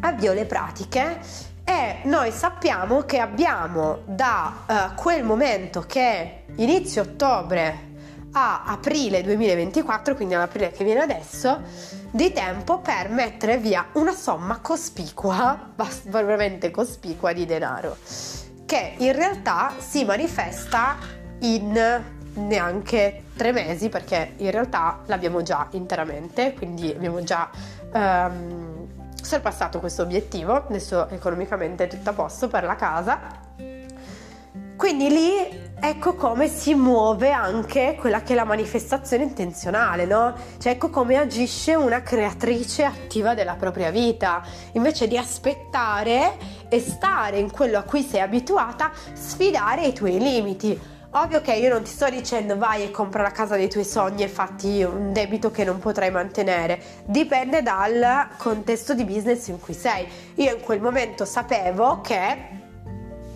avvio 0.00 0.32
le 0.32 0.44
pratiche 0.44 1.18
e 1.64 2.00
noi 2.04 2.30
sappiamo 2.30 3.02
che 3.02 3.18
abbiamo 3.18 4.00
da 4.04 4.52
uh, 4.66 4.94
quel 4.94 5.24
momento 5.24 5.80
che 5.80 6.00
è 6.00 6.42
inizio 6.56 7.02
ottobre 7.02 7.92
a 8.32 8.64
aprile 8.66 9.22
2024, 9.22 10.14
quindi 10.14 10.34
all'aprile 10.34 10.70
che 10.70 10.84
viene 10.84 11.00
adesso, 11.00 11.62
di 12.10 12.32
tempo 12.32 12.78
per 12.80 13.08
mettere 13.08 13.58
via 13.58 13.86
una 13.92 14.12
somma 14.12 14.58
cospicua, 14.60 15.72
veramente 16.04 16.70
cospicua 16.70 17.32
di 17.32 17.46
denaro, 17.46 17.96
che 18.66 18.94
in 18.98 19.12
realtà 19.12 19.72
si 19.78 20.04
manifesta 20.04 20.96
in 21.40 22.02
neanche 22.34 23.24
tre 23.36 23.52
mesi 23.52 23.88
perché 23.88 24.34
in 24.38 24.50
realtà 24.50 25.00
l'abbiamo 25.06 25.42
già 25.42 25.68
interamente, 25.70 26.54
quindi 26.54 26.90
abbiamo 26.90 27.22
già 27.22 27.48
um, 27.92 28.73
sorpassato 29.24 29.80
questo 29.80 30.02
obiettivo, 30.02 30.54
adesso 30.54 31.08
economicamente 31.08 31.84
è 31.84 31.88
tutto 31.88 32.10
a 32.10 32.12
posto 32.12 32.48
per 32.48 32.64
la 32.64 32.76
casa. 32.76 33.42
Quindi 34.76 35.08
lì 35.08 35.72
ecco 35.80 36.14
come 36.14 36.48
si 36.48 36.74
muove 36.74 37.30
anche 37.30 37.96
quella 37.98 38.22
che 38.22 38.32
è 38.32 38.36
la 38.36 38.44
manifestazione 38.44 39.22
intenzionale, 39.22 40.04
no? 40.04 40.34
Cioè 40.58 40.72
ecco 40.72 40.90
come 40.90 41.16
agisce 41.16 41.74
una 41.74 42.02
creatrice 42.02 42.84
attiva 42.84 43.34
della 43.34 43.54
propria 43.54 43.90
vita. 43.90 44.42
Invece 44.72 45.06
di 45.06 45.16
aspettare 45.16 46.36
e 46.68 46.80
stare 46.80 47.38
in 47.38 47.50
quello 47.50 47.78
a 47.78 47.82
cui 47.82 48.02
sei 48.02 48.20
abituata, 48.20 48.90
sfidare 49.12 49.86
i 49.86 49.92
tuoi 49.94 50.18
limiti. 50.18 50.78
Ovvio 51.16 51.40
che 51.42 51.52
io 51.52 51.68
non 51.68 51.84
ti 51.84 51.90
sto 51.90 52.10
dicendo 52.10 52.58
vai 52.58 52.82
e 52.82 52.90
compra 52.90 53.22
la 53.22 53.30
casa 53.30 53.54
dei 53.54 53.70
tuoi 53.70 53.84
sogni 53.84 54.24
e 54.24 54.28
fatti 54.28 54.82
un 54.82 55.12
debito 55.12 55.52
che 55.52 55.62
non 55.62 55.78
potrai 55.78 56.10
mantenere. 56.10 56.80
Dipende 57.04 57.62
dal 57.62 58.30
contesto 58.36 58.94
di 58.94 59.04
business 59.04 59.46
in 59.46 59.60
cui 59.60 59.74
sei. 59.74 60.08
Io 60.34 60.56
in 60.56 60.60
quel 60.60 60.80
momento 60.80 61.24
sapevo 61.24 62.00
che 62.00 62.36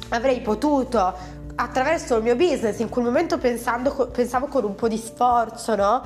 avrei 0.09 0.41
potuto 0.41 1.15
attraverso 1.55 2.17
il 2.17 2.25
mio 2.25 2.35
business, 2.35 2.81
in 2.81 2.89
quel 2.89 3.05
momento 3.05 3.39
pensando, 3.39 4.09
pensavo 4.09 4.47
con 4.49 4.65
un 4.65 4.75
po' 4.75 4.89
di 4.89 4.99
sforzo, 4.99 5.77
no? 5.77 6.03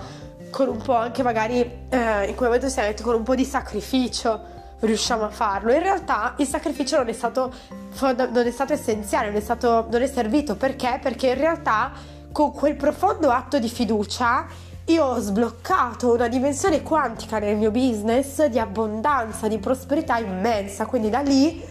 con 0.50 0.68
un 0.68 0.76
po' 0.76 0.94
anche 0.94 1.22
magari 1.22 1.60
eh, 1.88 2.26
in 2.26 2.34
quel 2.34 2.50
momento 2.50 2.68
si 2.68 2.80
è 2.80 2.82
detto 2.82 3.02
con 3.02 3.14
un 3.14 3.22
po' 3.22 3.34
di 3.34 3.46
sacrificio 3.46 4.51
riusciamo 4.82 5.24
a 5.24 5.30
farlo. 5.30 5.72
In 5.72 5.80
realtà 5.80 6.34
il 6.36 6.46
sacrificio 6.46 6.96
non 6.96 7.08
è 7.08 7.12
stato, 7.12 7.52
non 8.00 8.46
è 8.46 8.50
stato 8.50 8.72
essenziale, 8.72 9.28
non 9.28 9.36
è, 9.36 9.40
stato, 9.40 9.86
non 9.90 10.02
è 10.02 10.06
servito 10.06 10.56
perché? 10.56 10.98
Perché 11.00 11.28
in 11.28 11.38
realtà 11.38 11.92
con 12.32 12.52
quel 12.52 12.76
profondo 12.76 13.30
atto 13.30 13.58
di 13.58 13.68
fiducia 13.68 14.46
io 14.86 15.04
ho 15.04 15.18
sbloccato 15.20 16.12
una 16.12 16.28
dimensione 16.28 16.82
quantica 16.82 17.38
nel 17.38 17.56
mio 17.56 17.70
business 17.70 18.44
di 18.46 18.58
abbondanza, 18.58 19.46
di 19.46 19.58
prosperità 19.58 20.18
immensa. 20.18 20.86
Quindi 20.86 21.08
da 21.08 21.20
lì 21.20 21.62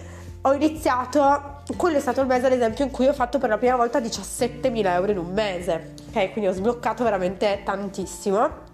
ho 0.43 0.54
iniziato, 0.54 1.62
quello 1.76 1.97
è 1.97 2.00
stato 2.00 2.21
il 2.21 2.28
mese 2.28 2.45
ad 2.45 2.54
esempio 2.54 2.86
in 2.86 2.91
cui 2.91 3.08
ho 3.08 3.13
fatto 3.13 3.38
per 3.38 3.50
la 3.50 3.58
prima 3.58 3.76
volta 3.76 4.00
17.000 4.00 4.86
euro 4.86 5.12
in 5.12 5.17
un 5.17 5.34
mese. 5.34 5.93
Ok, 6.08 6.32
quindi 6.32 6.50
ho 6.50 6.54
sbloccato 6.54 7.04
veramente 7.04 7.62
tantissimo. 7.65 8.69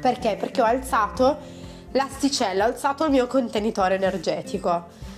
Perché? 0.00 0.36
Perché 0.38 0.62
ho 0.62 0.64
alzato 0.64 1.61
l'asticella, 1.92 2.64
ho 2.64 2.68
alzato 2.68 3.04
il 3.04 3.10
mio 3.10 3.26
contenitore 3.26 3.94
energetico. 3.94 5.10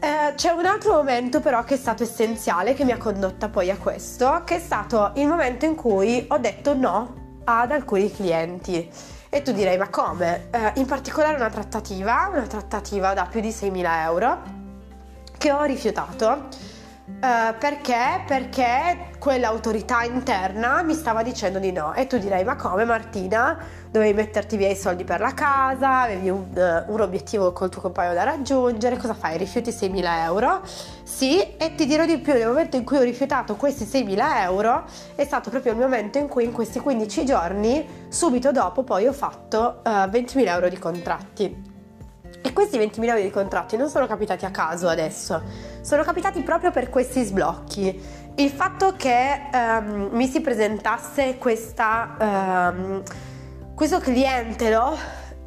Eh, 0.00 0.34
c'è 0.34 0.50
un 0.50 0.66
altro 0.66 0.92
momento 0.94 1.40
però 1.40 1.64
che 1.64 1.74
è 1.74 1.76
stato 1.78 2.02
essenziale, 2.02 2.74
che 2.74 2.84
mi 2.84 2.92
ha 2.92 2.98
condotta 2.98 3.48
poi 3.48 3.70
a 3.70 3.76
questo, 3.76 4.42
che 4.44 4.56
è 4.56 4.60
stato 4.60 5.12
il 5.14 5.26
momento 5.26 5.64
in 5.64 5.74
cui 5.74 6.26
ho 6.28 6.38
detto 6.38 6.74
no 6.74 7.40
ad 7.44 7.70
alcuni 7.70 8.12
clienti. 8.12 8.90
E 9.30 9.42
tu 9.42 9.52
direi, 9.52 9.76
ma 9.78 9.88
come? 9.88 10.48
Eh, 10.50 10.72
in 10.74 10.86
particolare 10.86 11.36
una 11.36 11.50
trattativa, 11.50 12.28
una 12.30 12.46
trattativa 12.46 13.14
da 13.14 13.24
più 13.24 13.40
di 13.40 13.48
6.000 13.48 14.02
euro, 14.02 14.42
che 15.38 15.52
ho 15.52 15.62
rifiutato 15.62 16.48
Uh, 17.06 17.54
perché? 17.58 18.24
Perché 18.26 19.10
quell'autorità 19.18 20.04
interna 20.04 20.82
mi 20.82 20.94
stava 20.94 21.22
dicendo 21.22 21.58
di 21.58 21.70
no. 21.70 21.92
E 21.92 22.06
tu 22.06 22.16
direi: 22.16 22.44
Ma 22.44 22.56
come 22.56 22.86
Martina? 22.86 23.58
Dovevi 23.90 24.14
metterti 24.14 24.56
via 24.56 24.70
i 24.70 24.74
soldi 24.74 25.04
per 25.04 25.20
la 25.20 25.34
casa, 25.34 26.00
avevi 26.00 26.30
un, 26.30 26.46
uh, 26.54 26.90
un 26.90 27.00
obiettivo 27.02 27.52
col 27.52 27.68
tuo 27.68 27.82
compagno 27.82 28.14
da 28.14 28.24
raggiungere. 28.24 28.96
Cosa 28.96 29.12
fai? 29.12 29.36
Rifiuti 29.36 29.70
6.000 29.70 30.24
euro? 30.24 30.62
Sì, 31.02 31.56
e 31.56 31.74
ti 31.74 31.84
dirò 31.84 32.06
di 32.06 32.16
più: 32.18 32.32
nel 32.32 32.46
momento 32.46 32.78
in 32.78 32.84
cui 32.84 32.96
ho 32.96 33.02
rifiutato 33.02 33.54
questi 33.56 33.84
6.000 33.84 34.40
euro, 34.40 34.84
è 35.14 35.24
stato 35.26 35.50
proprio 35.50 35.72
il 35.72 35.78
momento 35.78 36.16
in 36.16 36.26
cui, 36.26 36.44
in 36.44 36.52
questi 36.52 36.78
15 36.80 37.24
giorni, 37.26 37.86
subito 38.08 38.50
dopo, 38.50 38.82
poi 38.82 39.06
ho 39.06 39.12
fatto 39.12 39.82
uh, 39.84 39.88
eh, 39.88 40.06
20.000 40.06 40.48
euro 40.48 40.68
di 40.70 40.78
contratti. 40.78 41.72
E 42.46 42.52
questi 42.52 42.76
20.000 42.76 43.04
euro 43.06 43.22
di 43.22 43.30
contratti 43.30 43.78
non 43.78 43.88
sono 43.88 44.06
capitati 44.06 44.44
a 44.44 44.50
caso 44.50 44.86
adesso, 44.86 45.42
sono 45.80 46.02
capitati 46.02 46.42
proprio 46.42 46.70
per 46.70 46.90
questi 46.90 47.24
sblocchi. 47.24 47.98
Il 48.34 48.50
fatto 48.50 48.92
che 48.98 49.48
um, 49.50 50.10
mi 50.12 50.26
si 50.26 50.42
presentasse 50.42 51.38
questa, 51.38 52.70
um, 52.76 53.02
questo 53.74 53.98
cliente 53.98 54.68
no? 54.68 54.94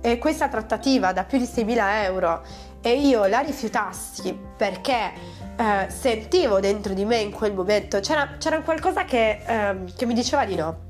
e 0.01 0.17
questa 0.17 0.47
trattativa 0.47 1.13
da 1.13 1.23
più 1.23 1.38
di 1.38 1.43
6.000 1.43 2.03
euro 2.05 2.41
e 2.81 2.99
io 2.99 3.27
la 3.27 3.41
rifiutassi 3.41 4.36
perché 4.57 5.12
uh, 5.55 5.63
sentivo 5.89 6.60
dentro 6.60 6.95
di 6.95 7.05
me 7.05 7.17
in 7.17 7.31
quel 7.31 7.53
momento, 7.53 7.99
c'era, 7.99 8.38
c'era 8.39 8.62
qualcosa 8.62 9.05
che, 9.05 9.39
um, 9.47 9.86
che 9.95 10.07
mi 10.07 10.15
diceva 10.15 10.45
di 10.45 10.55
no. 10.55 10.86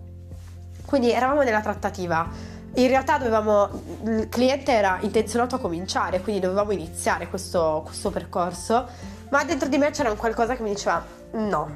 Quindi 0.85 1.11
eravamo 1.11 1.41
nella 1.41 1.59
trattativa 1.59 2.55
in 2.75 2.87
realtà 2.87 3.17
dovevamo, 3.17 3.69
il 4.05 4.29
cliente 4.29 4.71
era 4.71 4.97
intenzionato 5.01 5.55
a 5.55 5.59
cominciare, 5.59 6.21
quindi 6.21 6.41
dovevamo 6.41 6.71
iniziare 6.71 7.27
questo, 7.27 7.81
questo 7.85 8.11
percorso, 8.11 8.87
ma 9.29 9.43
dentro 9.43 9.67
di 9.67 9.77
me 9.77 9.91
c'era 9.91 10.09
un 10.09 10.17
qualcosa 10.17 10.55
che 10.55 10.61
mi 10.61 10.69
diceva 10.69 11.03
no, 11.33 11.69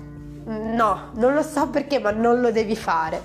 no, 0.45 1.09
non 1.13 1.33
lo 1.33 1.43
so 1.43 1.67
perché, 1.69 1.99
ma 1.99 2.11
non 2.11 2.39
lo 2.39 2.51
devi 2.51 2.75
fare. 2.75 3.23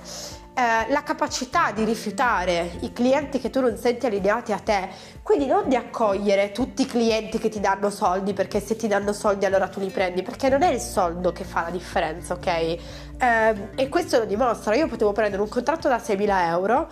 Eh, 0.57 0.91
la 0.91 1.03
capacità 1.03 1.71
di 1.71 1.83
rifiutare 1.83 2.77
i 2.79 2.91
clienti 2.91 3.39
che 3.39 3.51
tu 3.51 3.61
non 3.61 3.77
senti 3.77 4.07
allineati 4.07 4.51
a 4.53 4.57
te, 4.57 4.89
quindi 5.21 5.45
non 5.45 5.69
di 5.69 5.75
accogliere 5.75 6.51
tutti 6.51 6.81
i 6.81 6.85
clienti 6.87 7.37
che 7.37 7.49
ti 7.49 7.59
danno 7.59 7.91
soldi 7.91 8.33
perché 8.33 8.59
se 8.59 8.75
ti 8.75 8.87
danno 8.87 9.13
soldi 9.13 9.45
allora 9.45 9.67
tu 9.67 9.79
li 9.79 9.89
prendi, 9.89 10.23
perché 10.23 10.49
non 10.49 10.63
è 10.63 10.71
il 10.71 10.79
soldo 10.79 11.31
che 11.31 11.43
fa 11.43 11.61
la 11.61 11.69
differenza, 11.69 12.33
ok? 12.33 12.47
Eh, 12.47 12.79
e 13.75 13.87
questo 13.87 14.17
lo 14.17 14.25
dimostra, 14.25 14.73
io 14.73 14.87
potevo 14.87 15.11
prendere 15.11 15.43
un 15.43 15.47
contratto 15.47 15.89
da 15.89 15.97
6.000 15.97 16.47
euro 16.47 16.89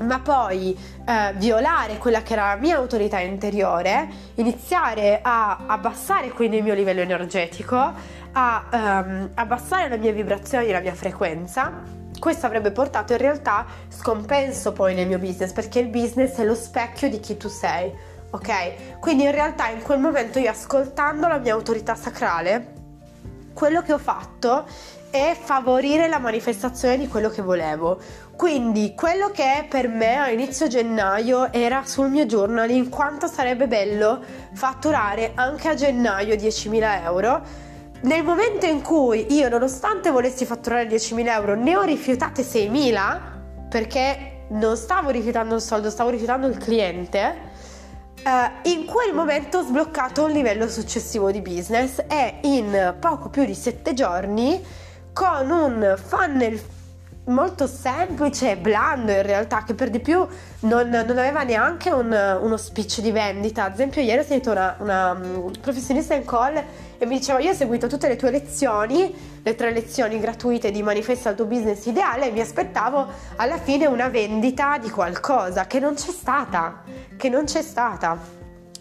ma 0.00 0.20
poi 0.20 0.76
eh, 1.06 1.32
violare 1.36 1.98
quella 1.98 2.22
che 2.22 2.34
era 2.34 2.54
la 2.54 2.60
mia 2.60 2.76
autorità 2.76 3.18
interiore, 3.20 4.08
iniziare 4.34 5.20
a 5.22 5.64
abbassare 5.66 6.30
quindi 6.30 6.58
il 6.58 6.62
mio 6.62 6.74
livello 6.74 7.00
energetico, 7.00 7.92
a 8.32 8.64
um, 8.70 9.30
abbassare 9.34 9.96
mia 9.98 10.12
vibrazione, 10.12 10.70
la 10.70 10.80
mia 10.80 10.94
frequenza. 10.94 11.96
Questo 12.18 12.46
avrebbe 12.46 12.72
portato 12.72 13.12
in 13.12 13.18
realtà 13.18 13.64
scompenso 13.88 14.72
poi 14.72 14.94
nel 14.94 15.06
mio 15.06 15.18
business, 15.18 15.52
perché 15.52 15.78
il 15.78 15.88
business 15.88 16.36
è 16.36 16.44
lo 16.44 16.54
specchio 16.54 17.08
di 17.08 17.20
chi 17.20 17.36
tu 17.36 17.48
sei, 17.48 17.92
ok? 18.30 18.98
Quindi 18.98 19.24
in 19.24 19.30
realtà 19.30 19.68
in 19.68 19.82
quel 19.82 19.98
momento 19.98 20.38
io 20.38 20.50
ascoltando 20.50 21.28
la 21.28 21.38
mia 21.38 21.54
autorità 21.54 21.94
sacrale, 21.94 22.74
quello 23.54 23.82
che 23.82 23.92
ho 23.92 23.98
fatto 23.98 24.66
è 25.10 25.36
favorire 25.40 26.08
la 26.08 26.18
manifestazione 26.18 26.98
di 26.98 27.08
quello 27.08 27.30
che 27.30 27.42
volevo. 27.42 27.98
Quindi 28.36 28.94
quello 28.94 29.30
che 29.30 29.66
per 29.68 29.88
me 29.88 30.16
a 30.16 30.30
inizio 30.30 30.68
gennaio 30.68 31.52
era 31.52 31.82
sul 31.84 32.08
mio 32.08 32.26
journaling 32.26 32.88
quanto 32.88 33.26
sarebbe 33.26 33.66
bello 33.66 34.20
fatturare 34.52 35.32
anche 35.34 35.68
a 35.68 35.74
gennaio 35.74 36.34
10.000 36.34 37.02
euro. 37.04 37.42
Nel 38.02 38.22
momento 38.22 38.66
in 38.66 38.80
cui 38.80 39.34
io, 39.34 39.48
nonostante 39.48 40.10
volessi 40.10 40.44
fatturare 40.44 40.86
10.000 40.86 41.26
euro, 41.26 41.56
ne 41.56 41.76
ho 41.76 41.82
rifiutate 41.82 42.42
6.000 42.42 43.20
perché 43.68 44.44
non 44.50 44.76
stavo 44.76 45.10
rifiutando 45.10 45.56
il 45.56 45.60
soldo, 45.60 45.90
stavo 45.90 46.10
rifiutando 46.10 46.46
il 46.46 46.56
cliente. 46.58 47.46
Uh, 48.24 48.68
in 48.68 48.84
quel 48.84 49.14
momento 49.14 49.58
ho 49.58 49.62
sbloccato 49.62 50.24
un 50.24 50.30
livello 50.30 50.68
successivo 50.68 51.30
di 51.30 51.40
business 51.40 52.02
e 52.08 52.38
in 52.42 52.96
poco 53.00 53.30
più 53.30 53.44
di 53.44 53.54
7 53.54 53.94
giorni 53.94 54.62
con 55.12 55.50
un 55.50 55.94
funnel 55.96 56.60
molto 57.28 57.66
semplice 57.66 58.52
e 58.52 58.56
blando 58.56 59.12
in 59.12 59.22
realtà 59.22 59.62
che 59.62 59.74
per 59.74 59.90
di 59.90 60.00
più 60.00 60.26
non, 60.60 60.88
non 60.88 61.18
aveva 61.18 61.42
neanche 61.42 61.90
un, 61.90 62.38
uno 62.40 62.56
speech 62.56 63.00
di 63.00 63.10
vendita. 63.10 63.64
Ad 63.64 63.74
esempio 63.74 64.00
ieri 64.02 64.20
ho 64.20 64.24
sentito 64.24 64.50
una, 64.50 64.76
una 64.78 65.12
um, 65.12 65.52
professionista 65.60 66.14
in 66.14 66.24
call 66.24 66.56
e 66.98 67.06
mi 67.06 67.18
diceva 67.18 67.38
io 67.38 67.50
ho 67.50 67.54
seguito 67.54 67.86
tutte 67.86 68.08
le 68.08 68.16
tue 68.16 68.30
lezioni 68.30 69.14
le 69.42 69.54
tre 69.54 69.72
lezioni 69.72 70.18
gratuite 70.18 70.70
di 70.70 70.82
manifesta 70.82 71.30
il 71.30 71.36
tuo 71.36 71.46
business 71.46 71.86
ideale 71.86 72.28
e 72.28 72.30
mi 72.32 72.40
aspettavo 72.40 73.06
alla 73.36 73.58
fine 73.58 73.86
una 73.86 74.08
vendita 74.08 74.78
di 74.78 74.90
qualcosa 74.90 75.66
che 75.66 75.78
non 75.78 75.94
c'è 75.94 76.10
stata 76.10 76.82
che 77.16 77.28
non 77.28 77.44
c'è 77.44 77.62
stata. 77.62 78.36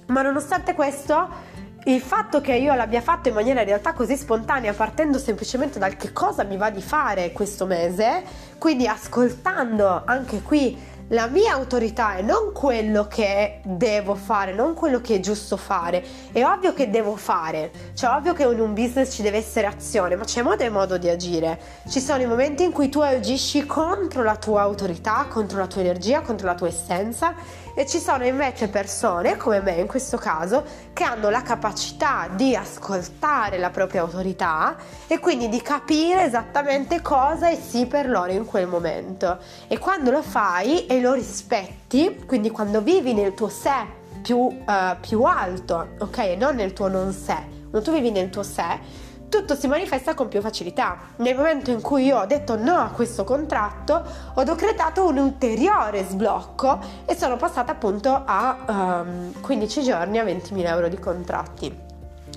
Ma 0.08 0.22
nonostante 0.22 0.74
questo 0.74 1.56
il 1.86 2.02
fatto 2.02 2.42
che 2.42 2.54
io 2.54 2.74
l'abbia 2.74 3.02
fatto 3.02 3.30
in 3.30 3.34
maniera 3.34 3.62
in 3.62 3.68
realtà 3.68 3.94
così 3.94 4.18
spontanea, 4.18 4.74
partendo 4.74 5.18
semplicemente 5.18 5.80
dal 5.80 5.96
che 5.96 6.12
cosa 6.12 6.44
mi 6.44 6.58
va 6.58 6.70
di 6.70 6.82
fare 6.82 7.32
questo 7.32 7.66
mese, 7.66 8.24
quindi 8.58 8.88
ascoltando 8.88 10.04
anche 10.06 10.42
qui 10.42 10.96
la 11.12 11.28
mia 11.28 11.54
autorità 11.54 12.16
è 12.16 12.22
non 12.22 12.52
quello 12.52 13.08
che 13.08 13.62
devo 13.64 14.14
fare, 14.16 14.54
non 14.54 14.74
quello 14.74 15.00
che 15.00 15.16
è 15.16 15.20
giusto 15.22 15.56
fare. 15.56 16.04
È 16.34 16.44
ovvio 16.44 16.74
che 16.74 16.90
devo 16.90 17.16
fare, 17.16 17.72
cioè 17.94 18.14
ovvio 18.16 18.34
che 18.34 18.44
in 18.44 18.60
un 18.60 18.74
business 18.74 19.14
ci 19.14 19.22
deve 19.22 19.38
essere 19.38 19.68
azione, 19.68 20.18
ma 20.18 20.26
c'è 20.26 20.42
modo 20.42 20.64
e 20.64 20.70
modo 20.70 20.98
di 20.98 21.08
agire. 21.08 21.60
Ci 21.88 22.02
sono 22.02 22.22
i 22.22 22.26
momenti 22.26 22.64
in 22.64 22.74
cui 22.74 22.90
tu 22.90 23.00
agisci 23.00 23.66
contro 23.66 24.22
la 24.22 24.36
tua 24.36 24.62
autorità, 24.64 25.28
contro 25.30 25.60
la 25.60 25.68
tua 25.68 25.80
energia, 25.80 26.20
contro 26.20 26.46
la 26.46 26.56
tua 26.56 26.68
essenza 26.68 27.34
e 27.78 27.86
ci 27.86 28.00
sono 28.00 28.26
invece 28.26 28.70
persone, 28.70 29.38
come 29.38 29.62
me 29.62 29.74
in 29.74 29.86
questo 29.86 30.18
caso, 30.18 30.64
che 30.94 31.04
hanno 31.04 31.30
la 31.30 31.44
capacità 31.44 32.28
di 32.28 32.56
ascoltare 32.56 33.60
la 33.60 33.70
propria 33.70 34.02
autorità 34.02 34.76
e 35.06 35.20
quindi 35.20 35.48
di 35.48 35.62
capire 35.62 36.24
esattamente 36.24 37.04
cosa 37.04 37.50
è 37.50 37.56
sì 37.56 37.86
per 37.86 38.10
loro 38.10 38.32
in 38.32 38.46
quel 38.46 38.66
momento. 38.66 39.38
E 39.68 39.78
quando 39.78 40.10
lo 40.10 40.24
fai 40.24 40.88
e 40.88 41.00
lo 41.00 41.14
rispetti, 41.14 42.24
quindi 42.26 42.50
quando 42.50 42.82
vivi 42.82 43.14
nel 43.14 43.36
tuo 43.36 43.48
sé 43.48 43.86
più, 44.24 44.38
uh, 44.38 45.00
più 45.00 45.22
alto, 45.22 45.90
ok? 46.00 46.18
Non 46.36 46.56
nel 46.56 46.74
tuo 46.74 46.88
non 46.88 47.14
sé, 47.14 47.38
quando 47.70 47.84
tu 47.84 47.92
vivi 47.92 48.10
nel 48.10 48.32
tuo 48.32 48.42
sé, 48.42 49.06
tutto 49.30 49.56
si 49.56 49.68
manifesta 49.68 50.14
con 50.14 50.28
più 50.28 50.42
facilità. 50.42 51.00
Nel 51.18 51.36
momento 51.36 51.72
in 51.72 51.82
cui 51.82 52.06
io 52.06 52.20
ho 52.20 52.26
detto 52.26 52.58
no 52.58 52.76
a 52.76 52.90
questo 52.90 53.24
contratto, 53.24 54.04
ho 54.34 54.44
decretato 54.44 55.06
un 55.06 55.18
ulteriore 55.18 56.06
sblocco 56.06 56.80
e 57.06 57.16
sono 57.16 57.36
passata 57.38 57.72
appunto 57.72 58.24
a 58.26 58.58
um, 58.68 58.76
ehm, 58.76 59.42
15 59.42 59.84
giorni 59.84 60.20
a 60.20 60.24
20.000 60.24 60.66
euro 60.68 60.88
di 60.88 60.98
contratti. 60.98 61.76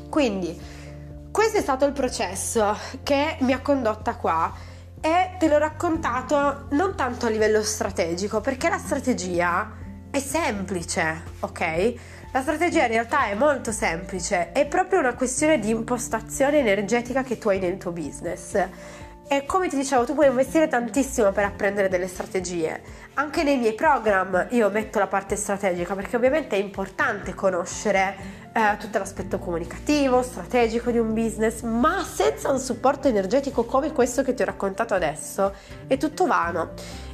Quindi 0.08 0.60
questo 1.30 1.58
è 1.58 1.60
stato 1.60 1.84
il 1.84 1.92
processo 1.92 2.76
che 3.02 3.36
mi 3.40 3.52
ha 3.52 3.60
condotta 3.60 4.16
qua 4.16 4.52
e 5.00 5.36
te 5.38 5.48
l'ho 5.48 5.58
raccontato 5.58 6.66
non 6.70 6.94
tanto 6.96 7.26
a 7.26 7.30
livello 7.30 7.62
strategico, 7.62 8.40
perché 8.40 8.68
la 8.68 8.78
strategia 8.78 9.70
è 10.10 10.18
semplice, 10.18 11.22
ok? 11.40 11.94
La 12.32 12.42
strategia 12.42 12.82
in 12.82 12.92
realtà 12.92 13.26
è 13.26 13.34
molto 13.34 13.72
semplice, 13.72 14.52
è 14.52 14.64
proprio 14.64 15.00
una 15.00 15.14
questione 15.14 15.58
di 15.58 15.70
impostazione 15.70 16.58
energetica 16.58 17.24
che 17.24 17.38
tu 17.38 17.48
hai 17.48 17.58
nel 17.58 17.76
tuo 17.76 17.90
business. 17.90 18.68
E 19.32 19.46
come 19.46 19.68
ti 19.68 19.76
dicevo, 19.76 20.04
tu 20.04 20.14
puoi 20.14 20.26
investire 20.26 20.66
tantissimo 20.66 21.30
per 21.30 21.44
apprendere 21.44 21.88
delle 21.88 22.08
strategie. 22.08 22.82
Anche 23.14 23.44
nei 23.44 23.58
miei 23.58 23.74
program 23.74 24.48
io 24.50 24.68
metto 24.70 24.98
la 24.98 25.06
parte 25.06 25.36
strategica 25.36 25.94
perché 25.94 26.16
ovviamente 26.16 26.56
è 26.56 26.58
importante 26.58 27.32
conoscere 27.32 28.16
eh, 28.52 28.76
tutto 28.76 28.98
l'aspetto 28.98 29.38
comunicativo, 29.38 30.20
strategico 30.22 30.90
di 30.90 30.98
un 30.98 31.14
business, 31.14 31.62
ma 31.62 32.02
senza 32.02 32.50
un 32.50 32.58
supporto 32.58 33.06
energetico 33.06 33.64
come 33.64 33.92
questo 33.92 34.24
che 34.24 34.34
ti 34.34 34.42
ho 34.42 34.46
raccontato 34.46 34.94
adesso 34.94 35.54
è 35.86 35.96
tutto 35.96 36.26
vano. 36.26 36.70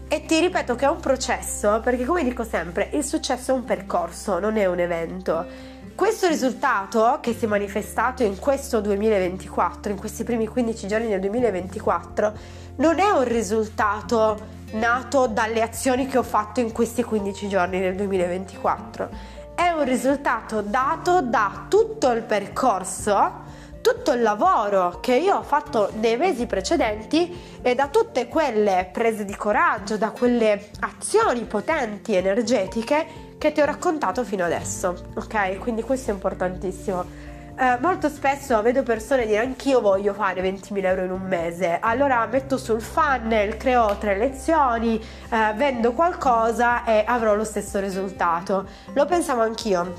E 0.08 0.24
ti 0.24 0.40
ripeto 0.40 0.74
che 0.74 0.86
è 0.86 0.88
un 0.88 1.00
processo, 1.00 1.80
perché 1.80 2.06
come 2.06 2.24
dico 2.24 2.44
sempre, 2.44 2.88
il 2.94 3.04
successo 3.04 3.50
è 3.50 3.54
un 3.54 3.64
percorso, 3.64 4.38
non 4.38 4.56
è 4.56 4.64
un 4.64 4.78
evento. 4.78 5.74
Questo 5.96 6.28
risultato 6.28 7.20
che 7.22 7.32
si 7.32 7.46
è 7.46 7.48
manifestato 7.48 8.22
in 8.22 8.38
questo 8.38 8.82
2024, 8.82 9.90
in 9.90 9.96
questi 9.98 10.24
primi 10.24 10.46
15 10.46 10.86
giorni 10.86 11.08
del 11.08 11.20
2024, 11.20 12.32
non 12.76 12.98
è 12.98 13.08
un 13.08 13.24
risultato 13.24 14.38
nato 14.72 15.26
dalle 15.26 15.62
azioni 15.62 16.06
che 16.06 16.18
ho 16.18 16.22
fatto 16.22 16.60
in 16.60 16.70
questi 16.70 17.02
15 17.02 17.48
giorni 17.48 17.80
del 17.80 17.94
2024, 17.94 19.08
è 19.54 19.70
un 19.70 19.84
risultato 19.84 20.60
dato 20.60 21.22
da 21.22 21.64
tutto 21.66 22.10
il 22.10 22.24
percorso 22.24 23.44
tutto 23.86 24.10
il 24.10 24.20
lavoro 24.20 24.98
che 24.98 25.14
io 25.14 25.36
ho 25.36 25.42
fatto 25.44 25.92
nei 26.00 26.16
mesi 26.16 26.46
precedenti 26.46 27.60
e 27.62 27.76
da 27.76 27.86
tutte 27.86 28.26
quelle 28.26 28.90
prese 28.92 29.24
di 29.24 29.36
coraggio, 29.36 29.96
da 29.96 30.10
quelle 30.10 30.70
azioni 30.80 31.44
potenti, 31.44 32.16
energetiche 32.16 33.25
che 33.38 33.52
ti 33.52 33.60
ho 33.60 33.64
raccontato 33.64 34.24
fino 34.24 34.44
adesso, 34.44 35.10
ok? 35.14 35.58
Quindi 35.58 35.82
questo 35.82 36.10
è 36.10 36.14
importantissimo. 36.14 37.24
Eh, 37.58 37.78
molto 37.80 38.10
spesso 38.10 38.60
vedo 38.60 38.82
persone 38.82 39.24
dire 39.24 39.38
anch'io 39.38 39.80
voglio 39.80 40.12
fare 40.12 40.42
20.000 40.42 40.84
euro 40.84 41.04
in 41.04 41.10
un 41.10 41.22
mese, 41.22 41.78
allora 41.80 42.26
metto 42.26 42.58
sul 42.58 42.82
funnel, 42.82 43.56
creo 43.56 43.96
tre 43.98 44.18
lezioni, 44.18 44.98
eh, 44.98 45.54
vendo 45.54 45.92
qualcosa 45.92 46.84
e 46.84 47.02
avrò 47.06 47.34
lo 47.34 47.44
stesso 47.44 47.80
risultato. 47.80 48.66
Lo 48.92 49.06
pensavo 49.06 49.40
anch'io, 49.40 49.92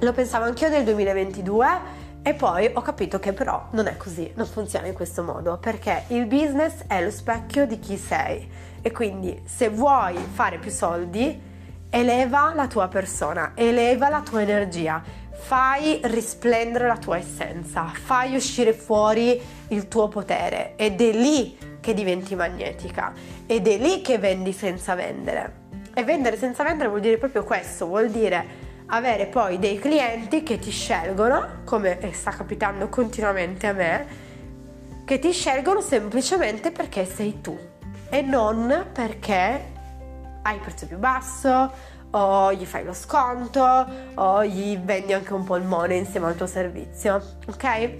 lo 0.00 0.12
pensavo 0.12 0.46
anch'io 0.46 0.68
nel 0.68 0.82
2022 0.82 2.04
e 2.22 2.34
poi 2.34 2.68
ho 2.74 2.82
capito 2.82 3.20
che 3.20 3.32
però 3.32 3.68
non 3.70 3.86
è 3.86 3.96
così, 3.96 4.32
non 4.34 4.46
funziona 4.46 4.88
in 4.88 4.94
questo 4.94 5.22
modo, 5.22 5.58
perché 5.58 6.06
il 6.08 6.26
business 6.26 6.82
è 6.88 7.00
lo 7.04 7.12
specchio 7.12 7.66
di 7.66 7.78
chi 7.78 7.96
sei 7.96 8.50
e 8.82 8.90
quindi 8.90 9.40
se 9.44 9.68
vuoi 9.68 10.16
fare 10.32 10.58
più 10.58 10.72
soldi, 10.72 11.45
eleva 11.90 12.52
la 12.54 12.66
tua 12.66 12.88
persona, 12.88 13.52
eleva 13.54 14.08
la 14.08 14.20
tua 14.20 14.42
energia, 14.42 15.02
fai 15.32 16.00
risplendere 16.04 16.86
la 16.86 16.96
tua 16.96 17.18
essenza, 17.18 17.84
fai 17.84 18.34
uscire 18.34 18.72
fuori 18.72 19.40
il 19.68 19.88
tuo 19.88 20.08
potere. 20.08 20.74
Ed 20.76 21.00
è 21.00 21.12
lì 21.12 21.56
che 21.80 21.94
diventi 21.94 22.34
magnetica. 22.34 23.12
Ed 23.46 23.66
è 23.66 23.78
lì 23.78 24.00
che 24.00 24.18
vendi 24.18 24.52
senza 24.52 24.94
vendere. 24.94 25.64
E 25.94 26.04
vendere 26.04 26.36
senza 26.36 26.62
vendere 26.62 26.88
vuol 26.88 27.00
dire 27.00 27.16
proprio 27.16 27.44
questo, 27.44 27.86
vuol 27.86 28.10
dire 28.10 28.64
avere 28.86 29.26
poi 29.26 29.58
dei 29.58 29.78
clienti 29.78 30.42
che 30.42 30.58
ti 30.58 30.70
scelgono, 30.70 31.62
come 31.64 31.98
sta 32.12 32.30
capitando 32.30 32.88
continuamente 32.88 33.66
a 33.66 33.72
me, 33.72 34.06
che 35.04 35.18
ti 35.18 35.32
scelgono 35.32 35.80
semplicemente 35.80 36.70
perché 36.70 37.04
sei 37.04 37.40
tu 37.40 37.56
e 38.08 38.22
non 38.22 38.86
perché 38.92 39.74
hai 40.46 40.56
il 40.56 40.60
prezzo 40.60 40.86
più 40.86 40.98
basso 40.98 41.94
o 42.10 42.52
gli 42.52 42.64
fai 42.64 42.84
lo 42.84 42.92
sconto 42.92 43.86
o 44.14 44.44
gli 44.44 44.78
vendi 44.78 45.12
anche 45.12 45.32
un 45.34 45.44
po' 45.44 45.56
il 45.56 45.64
money 45.64 45.98
insieme 45.98 46.26
al 46.26 46.36
tuo 46.36 46.46
servizio, 46.46 47.20
ok? 47.46 47.90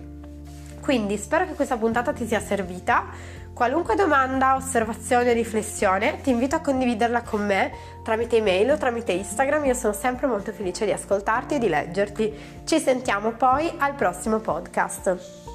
Quindi 0.81 1.17
spero 1.19 1.47
che 1.47 1.55
questa 1.55 1.77
puntata 1.77 2.13
ti 2.13 2.27
sia 2.27 2.41
servita. 2.41 3.07
Qualunque 3.53 3.97
domanda, 3.97 4.55
osservazione, 4.55 5.33
riflessione, 5.33 6.21
ti 6.21 6.31
invito 6.31 6.57
a 6.57 6.61
condividerla 6.61 7.23
con 7.23 7.45
me 7.45 7.73
tramite 8.05 8.37
email 8.37 8.71
o 8.71 8.77
tramite 8.77 9.13
Instagram. 9.13 9.65
Io 9.65 9.75
sono 9.75 9.95
sempre 9.95 10.27
molto 10.27 10.53
felice 10.53 10.85
di 10.85 10.93
ascoltarti 10.93 11.55
e 11.55 11.59
di 11.59 11.69
leggerti. 11.69 12.63
Ci 12.65 12.79
sentiamo 12.79 13.33
poi 13.33 13.73
al 13.79 13.95
prossimo 13.95 14.39
podcast. 14.39 15.46